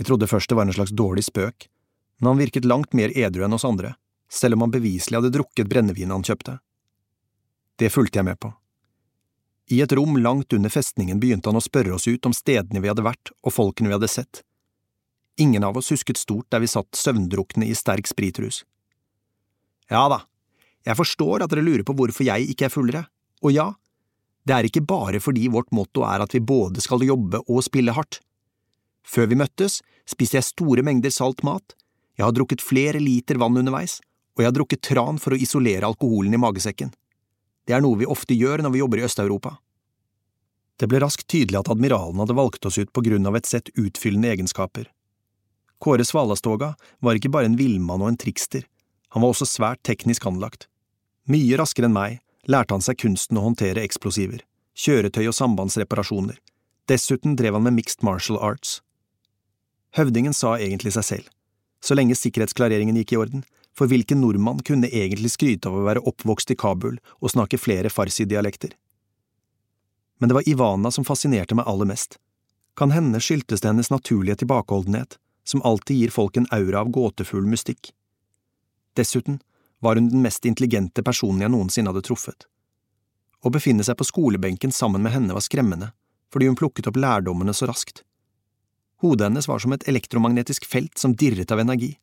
[0.01, 1.67] Vi trodde først det var en slags dårlig spøk,
[2.21, 3.91] men han virket langt mer edru enn oss andre,
[4.33, 6.55] selv om han beviselig hadde drukket brennevinet han kjøpte.
[7.77, 8.49] Det fulgte jeg med på.
[9.77, 12.89] I et rom langt under festningen begynte han å spørre oss ut om stedene vi
[12.89, 14.41] hadde vært og folkene vi hadde sett.
[15.37, 18.63] Ingen av oss husket stort der vi satt søvndrukne i sterk spritrus.
[19.93, 20.23] Ja da,
[20.89, 23.05] jeg forstår at dere lurer på hvorfor jeg ikke er fullere,
[23.45, 23.69] og ja,
[24.49, 27.93] det er ikke bare fordi vårt motto er at vi både skal jobbe og spille
[27.93, 28.23] hardt.
[29.07, 31.75] Før vi møttes, spiste jeg store mengder salt mat,
[32.19, 33.99] jeg har drukket flere liter vann underveis,
[34.37, 36.93] og jeg har drukket tran for å isolere alkoholen i magesekken.
[37.67, 39.55] Det er noe vi ofte gjør når vi jobber i Øst-Europa.
[40.81, 43.73] Det ble raskt tydelig at admiralen hadde valgt oss ut på grunn av et sett
[43.77, 44.89] utfyllende egenskaper.
[45.81, 48.67] Kåre Svalastoga var ikke bare en villmann og en trikster,
[49.11, 50.69] han var også svært teknisk anlagt.
[51.31, 52.21] Mye raskere enn meg
[52.51, 54.45] lærte han seg kunsten å håndtere eksplosiver,
[54.79, 56.39] kjøretøy og sambandsreparasjoner.
[56.91, 58.79] Dessuten drev han med mixed martial arts.
[59.97, 61.31] Høvdingen sa egentlig seg selv,
[61.83, 63.43] så lenge sikkerhetsklareringen gikk i orden,
[63.75, 67.91] for hvilken nordmann kunne egentlig skryte av å være oppvokst i Kabul og snakke flere
[67.91, 68.75] farsi-dialekter?
[70.21, 72.19] Men det var Ivana som fascinerte meg aller mest.
[72.77, 77.47] Kan hende skyldtes det hennes naturlige tilbakeholdenhet, som alltid gir folk en aura av gåtefull
[77.49, 77.91] mystikk.
[78.95, 79.41] Dessuten
[79.81, 82.47] var hun den mest intelligente personen jeg noensinne hadde truffet.
[83.41, 85.95] Å befinne seg på skolebenken sammen med henne var skremmende,
[86.31, 88.05] fordi hun plukket opp lærdommene så raskt.
[89.01, 91.95] Hodet hennes var som et elektromagnetisk felt som dirret av energi.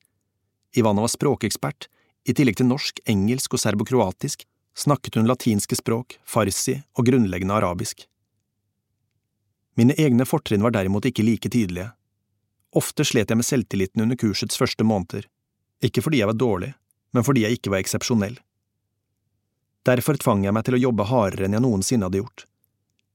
[0.73, 1.89] Ivana var språkekspert,
[2.25, 4.47] i tillegg til norsk, engelsk og serbokroatisk
[4.77, 8.03] snakket hun latinske språk, farsi og grunnleggende arabisk.
[9.77, 11.91] Mine egne fortrinn var derimot ikke like tydelige.
[12.73, 15.29] Ofte slet jeg med selvtilliten under kursets første måneder,
[15.85, 16.73] ikke fordi jeg var dårlig,
[17.13, 18.37] men fordi jeg ikke var eksepsjonell.
[19.85, 22.47] Derfor tvang jeg meg til å jobbe hardere enn jeg noensinne hadde gjort.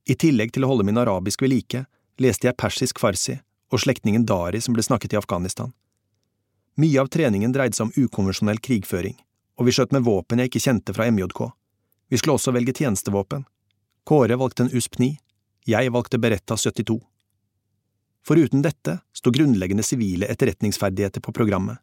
[0.06, 1.84] I tillegg til å holde min arabisk ved like,
[2.22, 3.42] leste jeg persisk farsi
[3.72, 5.72] og slektningen Dari som ble snakket i Afghanistan.
[6.76, 9.16] Mye av treningen dreide seg om ukonvensjonell krigføring,
[9.58, 11.40] og vi skjøt med våpen jeg ikke kjente fra MJK.
[12.12, 13.44] Vi skulle også velge tjenestevåpen.
[14.08, 15.10] Kåre valgte en USP 9,
[15.68, 16.98] jeg valgte Beretta 72.
[18.26, 21.78] Foruten dette sto grunnleggende sivile etterretningsferdigheter på programmet.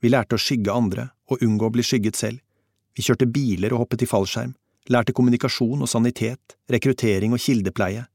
[0.00, 2.42] Vi lærte å skygge andre og unngå å bli skygget selv.
[2.96, 4.54] Vi kjørte biler og hoppet i fallskjerm,
[4.92, 8.06] lærte kommunikasjon og sanitet, rekruttering og kildepleie.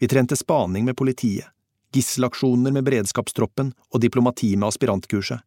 [0.00, 1.50] Vi trente spaning med politiet,
[1.96, 5.40] gisselaksjoner med beredskapstroppen og diplomati med aspirantkurset.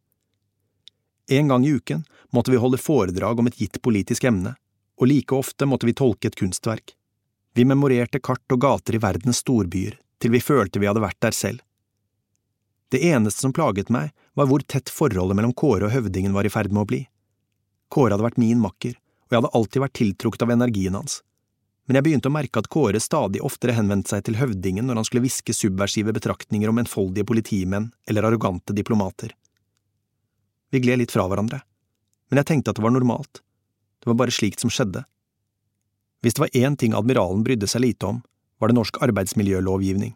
[1.30, 2.04] En gang i uken
[2.36, 4.54] måtte vi holde foredrag om et gitt politisk emne,
[5.00, 6.92] og like ofte måtte vi tolke et kunstverk.
[7.54, 11.34] Vi memorerte kart og gater i verdens storbyer til vi følte vi hadde vært der
[11.36, 11.60] selv.
[12.92, 16.52] Det eneste som plaget meg, var hvor tett forholdet mellom Kåre og høvdingen var i
[16.52, 17.00] ferd med å bli.
[17.92, 21.20] Kåre hadde vært min makker, og jeg hadde alltid vært tiltrukket av energien hans.
[21.84, 25.08] Men jeg begynte å merke at Kåre stadig oftere henvendte seg til høvdingen når han
[25.08, 29.34] skulle hviske subversive betraktninger om enfoldige politimenn eller arrogante diplomater.
[30.72, 31.60] Vi gled litt fra hverandre,
[32.30, 33.42] men jeg tenkte at det var normalt,
[34.00, 35.04] det var bare slikt som skjedde.
[36.24, 38.22] Hvis det var én ting admiralen brydde seg lite om,
[38.58, 40.14] var det norsk arbeidsmiljølovgivning.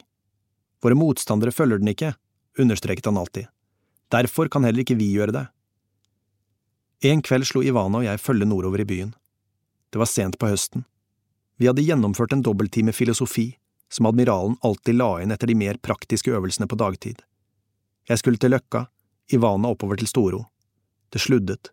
[0.80, 2.14] Våre motstandere følger den ikke,
[2.58, 3.48] understreket han alltid.
[4.08, 5.46] Derfor kan heller ikke vi gjøre det.
[7.08, 9.12] En kveld slo Ivana og jeg følge nordover i byen.
[9.92, 10.86] Det var sent på høsten.
[11.58, 13.56] Vi hadde gjennomført en dobbelttime filosofi,
[13.90, 17.24] som admiralen alltid la inn etter de mer praktiske øvelsene på dagtid.
[18.08, 18.86] Jeg skulle til Løkka,
[19.34, 20.44] Ivana oppover til Storo.
[21.10, 21.72] Det sluddet.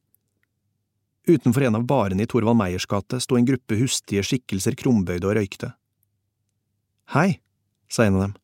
[1.28, 5.38] Utenfor en av barene i Torvald Meyers gate sto en gruppe hustige skikkelser krumbøyde og
[5.38, 5.72] røykte.
[7.14, 7.40] Hei,
[7.90, 8.36] sa en av dem.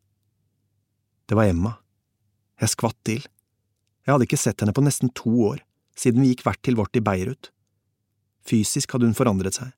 [1.26, 1.76] Det var Emma.
[2.62, 3.26] Jeg skvatt til.
[4.06, 5.62] Jeg hadde ikke sett henne på nesten to år,
[5.98, 7.50] siden vi gikk hvert til vårt i Beirut.
[8.46, 9.74] Fysisk hadde hun forandret seg.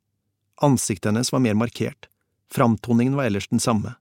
[0.62, 2.10] Ansiktet hennes var mer markert,
[2.52, 3.96] framtoningen var ellers den samme.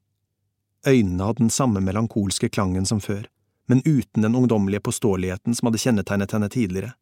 [0.86, 3.28] Øynene hadde den samme melankolske klangen som før,
[3.66, 6.92] men uten den ungdommelige påståeligheten som hadde kjennetegnet henne tidligere.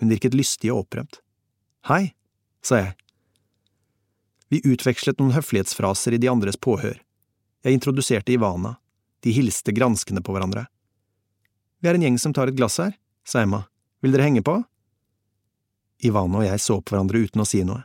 [0.00, 1.20] Hun virket lystig og opprømt.
[1.88, 2.14] Hei,
[2.62, 2.94] sa jeg.
[4.48, 6.96] Vi utvekslet noen høflighetsfraser i de andres påhør.
[7.64, 8.76] Jeg introduserte Ivana.
[9.20, 10.68] De hilste granskende på hverandre.
[11.82, 12.94] Vi er en gjeng som tar et glass her,
[13.26, 13.64] sa Emma.
[14.00, 14.54] Vil dere henge på?
[16.06, 17.82] Ivana og jeg så på hverandre uten å si noe.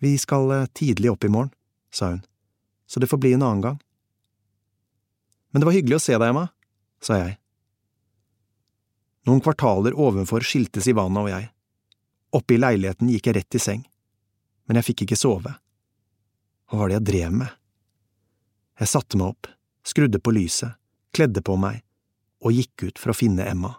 [0.00, 1.52] Vi skal eh, tidlig opp i morgen,
[1.92, 2.24] sa hun,
[2.88, 3.78] så det får bli en annen gang.
[5.50, 6.48] Men det var hyggelig å se deg, Emma,
[7.02, 7.36] sa jeg.
[9.28, 11.50] Noen kvartaler ovenfor skiltes Ivana og jeg.
[12.34, 13.84] Oppe i leiligheten gikk jeg rett i seng
[14.70, 15.50] men jeg fikk ikke sove.
[16.70, 17.54] Hva var det jeg drev med?
[18.78, 19.48] Jeg satte meg opp,
[19.82, 20.78] skrudde på lyset,
[21.10, 21.80] kledde på meg
[22.46, 23.72] og gikk ut for å finne Emma.